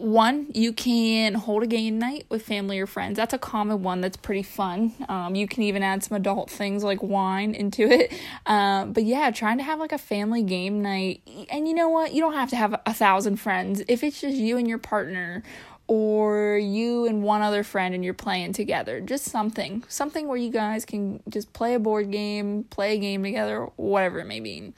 One, 0.00 0.46
you 0.54 0.72
can 0.72 1.34
hold 1.34 1.62
a 1.62 1.66
game 1.66 1.98
night 1.98 2.24
with 2.30 2.40
family 2.40 2.80
or 2.80 2.86
friends. 2.86 3.16
That's 3.16 3.34
a 3.34 3.38
common 3.38 3.82
one 3.82 4.00
that's 4.00 4.16
pretty 4.16 4.42
fun. 4.42 4.94
Um, 5.10 5.34
you 5.34 5.46
can 5.46 5.62
even 5.64 5.82
add 5.82 6.02
some 6.02 6.16
adult 6.16 6.48
things 6.48 6.82
like 6.82 7.02
wine 7.02 7.54
into 7.54 7.82
it. 7.82 8.10
Um, 8.46 8.94
but 8.94 9.04
yeah, 9.04 9.30
trying 9.30 9.58
to 9.58 9.64
have 9.64 9.78
like 9.78 9.92
a 9.92 9.98
family 9.98 10.42
game 10.42 10.80
night. 10.80 11.20
And 11.50 11.68
you 11.68 11.74
know 11.74 11.90
what? 11.90 12.14
You 12.14 12.22
don't 12.22 12.32
have 12.32 12.48
to 12.48 12.56
have 12.56 12.80
a 12.86 12.94
thousand 12.94 13.36
friends. 13.36 13.82
If 13.88 14.02
it's 14.02 14.22
just 14.22 14.38
you 14.38 14.56
and 14.56 14.66
your 14.66 14.78
partner 14.78 15.42
or 15.86 16.56
you 16.56 17.06
and 17.06 17.22
one 17.22 17.42
other 17.42 17.62
friend 17.62 17.94
and 17.94 18.02
you're 18.02 18.14
playing 18.14 18.54
together. 18.54 19.00
Just 19.00 19.26
something. 19.26 19.84
Something 19.88 20.28
where 20.28 20.38
you 20.38 20.50
guys 20.50 20.86
can 20.86 21.20
just 21.28 21.52
play 21.52 21.74
a 21.74 21.78
board 21.78 22.10
game, 22.10 22.64
play 22.70 22.94
a 22.94 22.98
game 22.98 23.22
together, 23.22 23.68
whatever 23.76 24.20
it 24.20 24.26
may 24.26 24.40
be. 24.40 24.72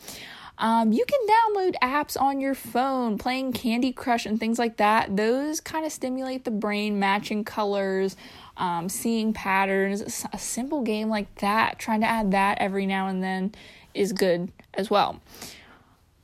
Um, 0.62 0.92
you 0.92 1.04
can 1.04 1.18
download 1.26 1.74
apps 1.82 2.18
on 2.18 2.40
your 2.40 2.54
phone, 2.54 3.18
playing 3.18 3.52
Candy 3.52 3.92
Crush 3.92 4.26
and 4.26 4.38
things 4.38 4.60
like 4.60 4.76
that. 4.76 5.16
Those 5.16 5.60
kind 5.60 5.84
of 5.84 5.90
stimulate 5.90 6.44
the 6.44 6.52
brain, 6.52 7.00
matching 7.00 7.42
colors, 7.42 8.16
um, 8.56 8.88
seeing 8.88 9.32
patterns. 9.32 10.24
A 10.32 10.38
simple 10.38 10.82
game 10.82 11.08
like 11.08 11.34
that, 11.40 11.80
trying 11.80 12.00
to 12.02 12.06
add 12.06 12.30
that 12.30 12.58
every 12.58 12.86
now 12.86 13.08
and 13.08 13.20
then 13.20 13.52
is 13.92 14.12
good 14.12 14.52
as 14.74 14.88
well 14.88 15.20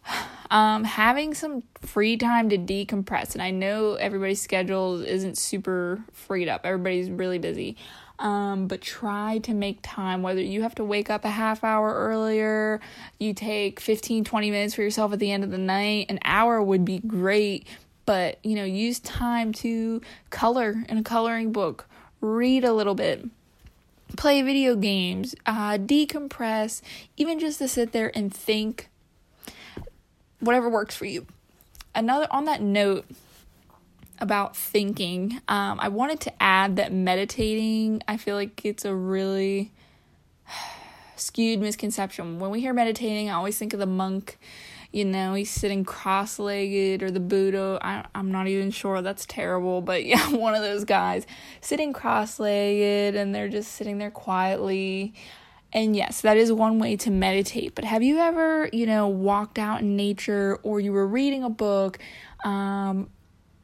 um, 0.51 0.85
having 0.85 1.35
some 1.35 1.62
free 1.83 2.16
time 2.16 2.48
to 2.51 2.59
decompress. 2.59 3.35
And 3.35 3.42
I 3.42 3.51
know 3.51 3.94
everybody's 3.94 4.40
schedule 4.40 5.03
isn't 5.03 5.38
super 5.38 6.03
freed 6.12 6.48
up, 6.48 6.62
everybody's 6.64 7.11
really 7.11 7.38
busy. 7.38 7.77
Um, 8.18 8.66
but 8.66 8.81
try 8.81 9.38
to 9.44 9.54
make 9.54 9.78
time, 9.83 10.22
whether 10.22 10.40
you 10.40 10.62
have 10.62 10.74
to 10.76 10.85
wake 10.85 11.09
up 11.09 11.24
a 11.24 11.31
half 11.31 11.62
hour 11.62 11.94
earlier, 11.94 12.81
you 13.20 13.33
take 13.33 13.78
15, 13.78 14.24
20 14.24 14.50
minutes 14.50 14.74
for 14.74 14.83
yourself 14.83 15.12
at 15.12 15.20
the 15.20 15.31
end 15.31 15.44
of 15.44 15.50
the 15.50 15.59
night, 15.59 16.07
an 16.09 16.18
hour 16.24 16.61
would 16.61 16.85
be 16.85 16.98
great. 16.98 17.66
But, 18.07 18.38
you 18.42 18.57
know, 18.57 18.64
use 18.64 18.98
time 19.00 19.52
to 19.54 20.00
color 20.31 20.83
in 20.88 20.98
a 20.98 21.02
coloring 21.02 21.52
book, 21.52 21.87
read 22.20 22.64
a 22.64 22.72
little 22.72 22.94
bit, 22.94 23.24
play 24.16 24.42
video 24.42 24.74
games, 24.74 25.35
uh, 25.46 25.78
decompress, 25.78 26.81
even 27.16 27.38
just 27.38 27.59
to 27.59 27.68
sit 27.68 27.92
there 27.92 28.11
and 28.16 28.35
think 28.35 28.88
whatever 30.40 30.68
works 30.68 30.96
for 30.96 31.04
you. 31.04 31.26
Another 31.94 32.26
on 32.31 32.44
that 32.46 32.62
note 32.62 33.04
about 34.20 34.57
thinking, 34.57 35.40
um, 35.48 35.78
I 35.81 35.88
wanted 35.88 36.20
to 36.20 36.42
add 36.42 36.76
that 36.76 36.92
meditating, 36.92 38.02
I 38.09 38.16
feel 38.16 38.37
like 38.37 38.64
it's 38.64 38.85
a 38.85 38.94
really 38.94 39.72
skewed 41.16 41.61
misconception. 41.61 42.38
When 42.38 42.50
we 42.50 42.61
hear 42.61 42.72
meditating, 42.72 43.31
I 43.31 43.35
always 43.35 43.59
think 43.59 43.72
of 43.72 43.78
the 43.78 43.87
monk. 43.87 44.38
You 44.92 45.04
know, 45.04 45.35
he's 45.35 45.50
sitting 45.50 45.85
cross 45.85 46.38
legged, 46.38 47.02
or 47.02 47.11
the 47.11 47.20
Buddha. 47.20 47.78
I, 47.83 48.07
I'm 48.14 48.33
not 48.33 48.46
even 48.48 48.70
sure. 48.70 49.02
That's 49.02 49.26
terrible. 49.26 49.83
But 49.83 50.04
yeah, 50.07 50.31
one 50.31 50.54
of 50.54 50.62
those 50.62 50.85
guys 50.85 51.26
sitting 51.61 51.92
cross 51.92 52.40
legged, 52.40 53.14
and 53.14 53.35
they're 53.35 53.48
just 53.48 53.72
sitting 53.72 53.98
there 53.98 54.11
quietly. 54.11 55.14
And 55.72 55.94
yes, 55.94 56.22
that 56.22 56.37
is 56.37 56.50
one 56.50 56.78
way 56.78 56.96
to 56.96 57.11
meditate. 57.11 57.74
But 57.74 57.85
have 57.85 58.02
you 58.02 58.18
ever, 58.18 58.70
you 58.72 58.87
know, 58.87 59.07
walked 59.07 59.59
out 59.59 59.81
in 59.81 59.96
nature 59.96 60.59
or 60.62 60.81
you 60.81 60.92
were 60.92 61.07
reading 61.07 61.44
a 61.44 61.50
book, 61.50 61.98
um, 62.44 63.11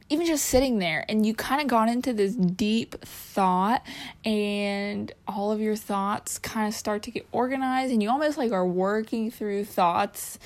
even 0.09 0.27
just 0.27 0.45
sitting 0.45 0.79
there 0.79 1.03
and 1.09 1.25
you 1.25 1.33
kind 1.33 1.61
of 1.61 1.67
got 1.67 1.89
into 1.89 2.13
this 2.13 2.35
deep 2.35 2.95
thought 3.03 3.83
and 4.23 5.11
all 5.27 5.51
of 5.51 5.59
your 5.59 5.75
thoughts 5.75 6.37
kind 6.37 6.67
of 6.67 6.73
start 6.73 7.03
to 7.03 7.11
get 7.11 7.27
organized 7.31 7.91
and 7.91 8.03
you 8.03 8.09
almost 8.09 8.37
like 8.37 8.51
are 8.51 8.67
working 8.67 9.31
through 9.31 9.65
thoughts 9.65 10.37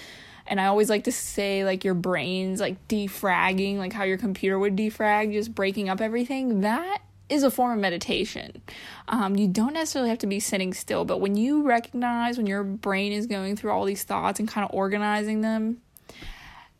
and 0.47 0.59
I 0.59 0.65
always 0.65 0.89
like 0.89 1.03
to 1.03 1.11
say 1.11 1.63
like 1.63 1.83
your 1.83 1.93
brain's 1.93 2.59
like 2.59 2.87
defragging, 2.87 3.77
like 3.77 3.93
how 3.93 4.03
your 4.03 4.17
computer 4.17 4.57
would 4.57 4.75
defrag, 4.75 5.31
just 5.31 5.53
breaking 5.53 5.89
up 5.89 6.01
everything. 6.01 6.61
That 6.61 7.01
is 7.29 7.43
a 7.43 7.51
form 7.51 7.73
of 7.73 7.79
meditation. 7.79 8.61
Um, 9.07 9.35
you 9.35 9.47
don't 9.47 9.73
necessarily 9.73 10.09
have 10.09 10.17
to 10.19 10.27
be 10.27 10.39
sitting 10.39 10.73
still, 10.73 11.05
but 11.05 11.21
when 11.21 11.35
you 11.35 11.61
recognize 11.61 12.37
when 12.37 12.47
your 12.47 12.63
brain 12.63 13.13
is 13.13 13.27
going 13.27 13.55
through 13.55 13.71
all 13.71 13.85
these 13.85 14.03
thoughts 14.03 14.39
and 14.39 14.49
kind 14.49 14.65
of 14.67 14.73
organizing 14.73 15.41
them, 15.41 15.81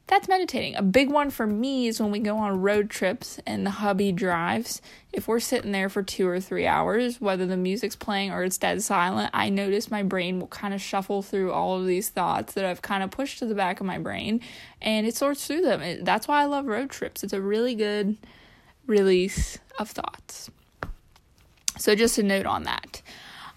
that's 0.10 0.28
meditating. 0.28 0.76
A 0.76 0.82
big 0.82 1.12
one 1.12 1.30
for 1.30 1.46
me 1.46 1.88
is 1.88 2.02
when 2.02 2.10
we 2.10 2.18
go 2.18 2.36
on 2.38 2.64
road 2.64 2.90
trips 2.90 3.40
and 3.46 3.64
the 3.64 3.70
hubby 3.70 4.12
drives. 4.12 4.82
If 5.14 5.28
we're 5.28 5.40
sitting 5.40 5.72
there 5.72 5.88
for 5.88 6.02
two 6.02 6.28
or 6.28 6.40
three 6.40 6.66
hours, 6.66 7.22
whether 7.22 7.46
the 7.46 7.56
music's 7.56 7.96
playing 7.96 8.32
or 8.32 8.44
it's 8.44 8.58
dead 8.58 8.82
silent, 8.82 9.30
I 9.36 9.50
notice 9.50 9.92
my 9.92 10.02
brain 10.02 10.40
will 10.40 10.48
kind 10.48 10.74
of 10.74 10.82
shuffle 10.82 11.22
through 11.22 11.52
all 11.52 11.80
of 11.80 11.86
these 11.86 12.10
thoughts 12.10 12.54
that 12.56 12.66
I've 12.66 12.82
kind 12.82 13.04
of 13.04 13.12
pushed 13.12 13.38
to 13.40 13.46
the 13.46 13.54
back 13.54 13.80
of 13.80 13.86
my 13.86 14.00
brain 14.00 14.42
and 14.82 15.06
it 15.06 15.16
sorts 15.16 15.46
through 15.46 15.62
them. 15.62 16.04
That's 16.04 16.28
why 16.28 16.42
I 16.42 16.46
love 16.46 16.66
road 16.66 16.90
trips. 16.90 17.24
It's 17.24 17.34
a 17.34 17.42
really 17.42 17.76
good 17.76 18.18
release 18.88 19.60
of 19.78 19.92
thoughts. 19.92 20.50
So, 21.78 21.94
just 21.94 22.18
a 22.18 22.24
note 22.24 22.48
on 22.48 22.64
that. 22.64 23.04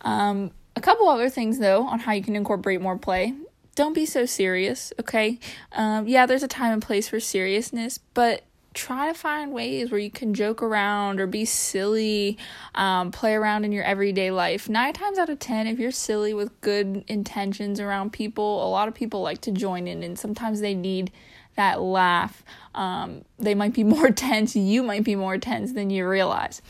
Um, 0.02 0.50
a 0.76 0.82
couple 0.82 1.08
other 1.08 1.30
things, 1.30 1.58
though, 1.58 1.86
on 1.86 1.98
how 1.98 2.12
you 2.12 2.22
can 2.22 2.36
incorporate 2.36 2.80
more 2.82 2.98
play 2.98 3.34
don't 3.74 3.94
be 3.94 4.06
so 4.06 4.26
serious, 4.26 4.92
okay? 5.00 5.38
Um, 5.72 6.06
yeah, 6.06 6.26
there's 6.26 6.42
a 6.42 6.48
time 6.48 6.72
and 6.72 6.82
place 6.82 7.08
for 7.08 7.20
seriousness, 7.20 7.98
but 8.14 8.42
try 8.74 9.08
to 9.08 9.14
find 9.14 9.52
ways 9.52 9.90
where 9.90 10.00
you 10.00 10.10
can 10.10 10.34
joke 10.34 10.62
around 10.62 11.20
or 11.20 11.26
be 11.26 11.44
silly, 11.44 12.38
um, 12.74 13.10
play 13.10 13.34
around 13.34 13.64
in 13.64 13.72
your 13.72 13.84
everyday 13.84 14.30
life. 14.30 14.68
Nine 14.68 14.92
times 14.92 15.18
out 15.18 15.28
of 15.28 15.38
ten, 15.38 15.66
if 15.66 15.78
you're 15.78 15.90
silly 15.90 16.34
with 16.34 16.58
good 16.60 17.04
intentions 17.08 17.80
around 17.80 18.12
people, 18.12 18.66
a 18.66 18.68
lot 18.68 18.88
of 18.88 18.94
people 18.94 19.22
like 19.22 19.40
to 19.42 19.50
join 19.50 19.86
in, 19.86 20.02
and 20.02 20.18
sometimes 20.18 20.60
they 20.60 20.74
need 20.74 21.10
that 21.56 21.82
laugh. 21.82 22.42
Um, 22.74 23.24
they 23.38 23.54
might 23.54 23.74
be 23.74 23.84
more 23.96 24.10
tense, 24.10 24.56
you 24.56 24.82
might 24.82 25.04
be 25.04 25.16
more 25.16 25.38
tense 25.38 25.72
than 25.72 25.90
you 25.90 26.08
realize 26.08 26.62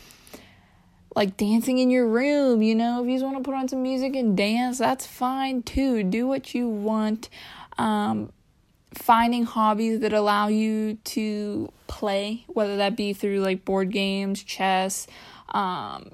like 1.15 1.37
dancing 1.37 1.79
in 1.79 1.91
your 1.91 2.07
room, 2.07 2.63
you 2.63 2.75
know, 2.75 3.03
if 3.03 3.09
you 3.09 3.15
just 3.15 3.25
want 3.25 3.37
to 3.37 3.43
put 3.43 3.55
on 3.55 3.69
some 3.69 3.83
music 3.83 4.17
and 4.17 4.37
dance, 4.37 4.79
that's 4.79 5.07
fine 5.07 5.63
too. 5.63 6.03
Do 6.03 6.27
what 6.27 6.55
you 6.55 6.69
want. 6.69 7.29
Um, 7.79 8.33
finding 8.95 9.45
hobbies 9.45 10.01
that 10.01 10.13
allow 10.13 10.49
you 10.49 10.95
to 11.05 11.73
play, 11.87 12.45
whether 12.49 12.77
that 12.79 12.97
be 12.97 13.13
through 13.13 13.41
like 13.41 13.65
board 13.65 13.91
games, 13.91 14.43
chess, 14.43 15.07
um, 15.49 16.11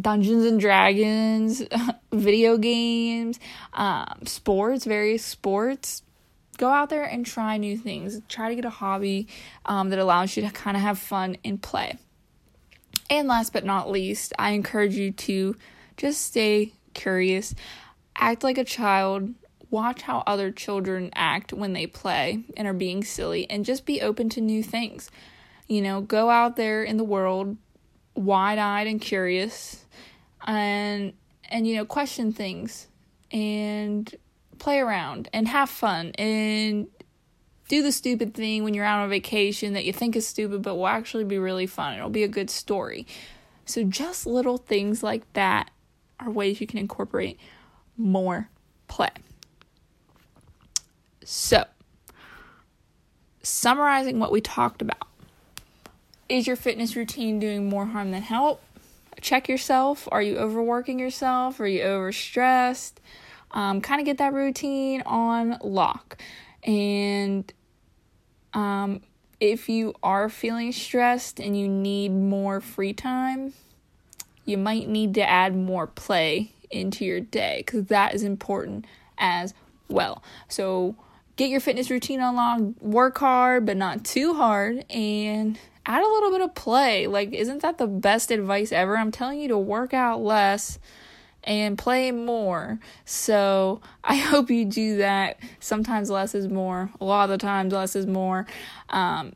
Dungeons 0.00 0.44
and 0.44 0.60
Dragons, 0.60 1.62
video 2.12 2.56
games, 2.56 3.40
um, 3.72 4.20
sports, 4.26 4.84
various 4.84 5.24
sports. 5.24 6.02
Go 6.56 6.68
out 6.68 6.90
there 6.90 7.04
and 7.04 7.24
try 7.24 7.56
new 7.56 7.78
things. 7.78 8.20
Try 8.28 8.48
to 8.48 8.56
get 8.56 8.64
a 8.64 8.70
hobby 8.70 9.28
um, 9.64 9.90
that 9.90 9.98
allows 9.98 10.36
you 10.36 10.42
to 10.42 10.50
kind 10.50 10.76
of 10.76 10.82
have 10.82 10.98
fun 10.98 11.36
and 11.44 11.60
play. 11.60 11.98
And 13.10 13.28
last 13.28 13.52
but 13.52 13.64
not 13.64 13.90
least, 13.90 14.32
I 14.38 14.50
encourage 14.50 14.96
you 14.96 15.12
to 15.12 15.56
just 15.96 16.22
stay 16.22 16.72
curious, 16.94 17.54
act 18.16 18.44
like 18.44 18.58
a 18.58 18.64
child, 18.64 19.34
watch 19.70 20.02
how 20.02 20.22
other 20.26 20.50
children 20.50 21.10
act 21.14 21.52
when 21.52 21.72
they 21.72 21.86
play 21.86 22.44
and 22.56 22.68
are 22.68 22.74
being 22.74 23.02
silly, 23.02 23.48
and 23.50 23.64
just 23.64 23.86
be 23.86 24.02
open 24.02 24.28
to 24.30 24.40
new 24.40 24.62
things. 24.62 25.10
You 25.66 25.82
know, 25.82 26.00
go 26.00 26.30
out 26.30 26.56
there 26.56 26.82
in 26.82 26.96
the 26.96 27.04
world 27.04 27.56
wide 28.14 28.58
eyed 28.58 28.86
and 28.88 29.00
curious 29.00 29.84
and 30.44 31.12
and 31.48 31.66
you 31.66 31.76
know 31.76 31.84
question 31.84 32.32
things 32.32 32.88
and 33.30 34.14
play 34.58 34.78
around 34.80 35.28
and 35.32 35.46
have 35.46 35.70
fun 35.70 36.10
and 36.18 36.88
do 37.68 37.82
the 37.82 37.92
stupid 37.92 38.34
thing 38.34 38.64
when 38.64 38.74
you're 38.74 38.84
out 38.84 39.00
on 39.00 39.10
vacation 39.10 39.74
that 39.74 39.84
you 39.84 39.92
think 39.92 40.16
is 40.16 40.26
stupid 40.26 40.62
but 40.62 40.74
will 40.74 40.88
actually 40.88 41.24
be 41.24 41.38
really 41.38 41.66
fun. 41.66 41.94
It'll 41.94 42.10
be 42.10 42.24
a 42.24 42.28
good 42.28 42.50
story. 42.50 43.06
So, 43.66 43.84
just 43.84 44.26
little 44.26 44.56
things 44.56 45.02
like 45.02 45.30
that 45.34 45.70
are 46.18 46.30
ways 46.30 46.60
you 46.60 46.66
can 46.66 46.78
incorporate 46.78 47.38
more 47.96 48.48
play. 48.88 49.10
So, 51.22 51.64
summarizing 53.42 54.18
what 54.18 54.32
we 54.32 54.40
talked 54.40 54.80
about 54.80 55.06
is 56.28 56.46
your 56.46 56.56
fitness 56.56 56.96
routine 56.96 57.38
doing 57.38 57.68
more 57.68 57.86
harm 57.86 58.10
than 58.10 58.22
help? 58.22 58.62
Check 59.20 59.48
yourself. 59.48 60.08
Are 60.10 60.22
you 60.22 60.38
overworking 60.38 60.98
yourself? 60.98 61.60
Are 61.60 61.66
you 61.66 61.82
overstressed? 61.82 62.94
Um, 63.50 63.80
kind 63.80 64.00
of 64.00 64.06
get 64.06 64.18
that 64.18 64.32
routine 64.32 65.02
on 65.04 65.58
lock. 65.62 66.18
And 66.62 67.52
um, 68.58 69.00
if 69.38 69.68
you 69.68 69.94
are 70.02 70.28
feeling 70.28 70.72
stressed 70.72 71.38
and 71.38 71.56
you 71.56 71.68
need 71.68 72.08
more 72.08 72.60
free 72.60 72.92
time, 72.92 73.54
you 74.44 74.58
might 74.58 74.88
need 74.88 75.14
to 75.14 75.22
add 75.22 75.56
more 75.56 75.86
play 75.86 76.50
into 76.68 77.04
your 77.04 77.20
day 77.20 77.62
because 77.64 77.84
that 77.84 78.14
is 78.14 78.24
important 78.24 78.84
as 79.16 79.54
well. 79.88 80.24
So, 80.48 80.96
get 81.36 81.50
your 81.50 81.60
fitness 81.60 81.88
routine 81.88 82.20
on 82.20 82.74
work 82.80 83.18
hard, 83.18 83.64
but 83.64 83.76
not 83.76 84.04
too 84.04 84.34
hard, 84.34 84.84
and 84.90 85.56
add 85.86 86.02
a 86.02 86.08
little 86.08 86.32
bit 86.32 86.40
of 86.40 86.56
play. 86.56 87.06
Like, 87.06 87.32
isn't 87.32 87.62
that 87.62 87.78
the 87.78 87.86
best 87.86 88.32
advice 88.32 88.72
ever? 88.72 88.98
I'm 88.98 89.12
telling 89.12 89.40
you 89.40 89.48
to 89.48 89.58
work 89.58 89.94
out 89.94 90.20
less 90.20 90.80
and 91.48 91.78
play 91.78 92.12
more. 92.12 92.78
So 93.06 93.80
I 94.04 94.16
hope 94.16 94.50
you 94.50 94.64
do 94.66 94.98
that. 94.98 95.40
Sometimes 95.58 96.10
less 96.10 96.34
is 96.34 96.46
more. 96.46 96.90
A 97.00 97.04
lot 97.04 97.24
of 97.24 97.30
the 97.30 97.38
times 97.38 97.72
less 97.72 97.96
is 97.96 98.06
more. 98.06 98.46
Um, 98.90 99.32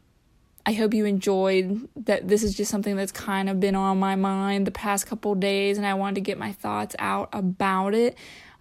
I 0.64 0.74
hope 0.74 0.94
you 0.94 1.06
enjoyed 1.06 1.88
that. 2.04 2.28
This 2.28 2.44
is 2.44 2.54
just 2.54 2.70
something 2.70 2.94
that's 2.94 3.10
kind 3.10 3.48
of 3.48 3.58
been 3.58 3.74
on 3.74 3.98
my 3.98 4.14
mind 4.14 4.64
the 4.64 4.70
past 4.70 5.08
couple 5.08 5.34
days, 5.34 5.76
and 5.76 5.84
I 5.84 5.94
wanted 5.94 6.16
to 6.16 6.20
get 6.20 6.38
my 6.38 6.52
thoughts 6.52 6.94
out 7.00 7.30
about 7.32 7.94
it. 7.94 8.16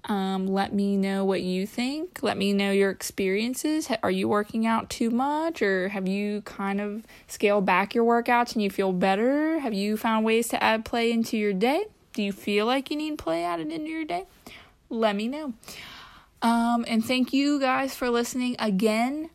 Um, 0.05 0.47
let 0.47 0.73
me 0.73 0.97
know 0.97 1.23
what 1.25 1.43
you 1.43 1.67
think. 1.67 2.23
Let 2.23 2.37
me 2.37 2.53
know 2.53 2.71
your 2.71 2.89
experiences. 2.89 3.87
Are 4.01 4.09
you 4.09 4.27
working 4.27 4.65
out 4.65 4.89
too 4.89 5.11
much, 5.11 5.61
or 5.61 5.89
have 5.89 6.07
you 6.07 6.41
kind 6.41 6.81
of 6.81 7.05
scaled 7.27 7.67
back 7.67 7.93
your 7.93 8.05
workouts 8.05 8.53
and 8.53 8.63
you 8.63 8.71
feel 8.71 8.93
better? 8.93 9.59
Have 9.59 9.75
you 9.75 9.95
found 9.95 10.25
ways 10.25 10.47
to 10.47 10.63
add 10.63 10.85
play 10.85 11.11
into 11.11 11.37
your 11.37 11.53
day? 11.53 11.85
Do 12.13 12.23
you 12.23 12.33
feel 12.33 12.65
like 12.65 12.91
you 12.91 12.97
need 12.97 13.17
play 13.17 13.43
added 13.43 13.71
into 13.71 13.89
your 13.89 14.05
day? 14.05 14.25
Let 14.89 15.15
me 15.15 15.27
know. 15.27 15.53
Um, 16.41 16.85
and 16.87 17.05
thank 17.05 17.33
you 17.33 17.59
guys 17.59 17.95
for 17.95 18.09
listening 18.09 18.55
again. 18.59 19.29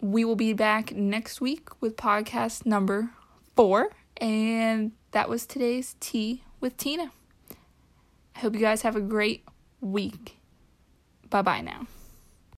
We 0.00 0.24
will 0.24 0.36
be 0.36 0.52
back 0.52 0.94
next 0.94 1.40
week 1.40 1.68
with 1.80 1.96
podcast 1.96 2.66
number 2.66 3.10
four. 3.56 3.90
And 4.18 4.92
that 5.10 5.28
was 5.28 5.46
today's 5.46 5.96
Tea 6.00 6.42
with 6.60 6.76
Tina. 6.76 7.10
I 8.36 8.40
hope 8.40 8.54
you 8.54 8.60
guys 8.60 8.82
have 8.82 8.94
a 8.94 9.00
great 9.00 9.44
week. 9.80 10.36
Bye 11.30 11.42
bye 11.42 11.60
now. 11.60 11.86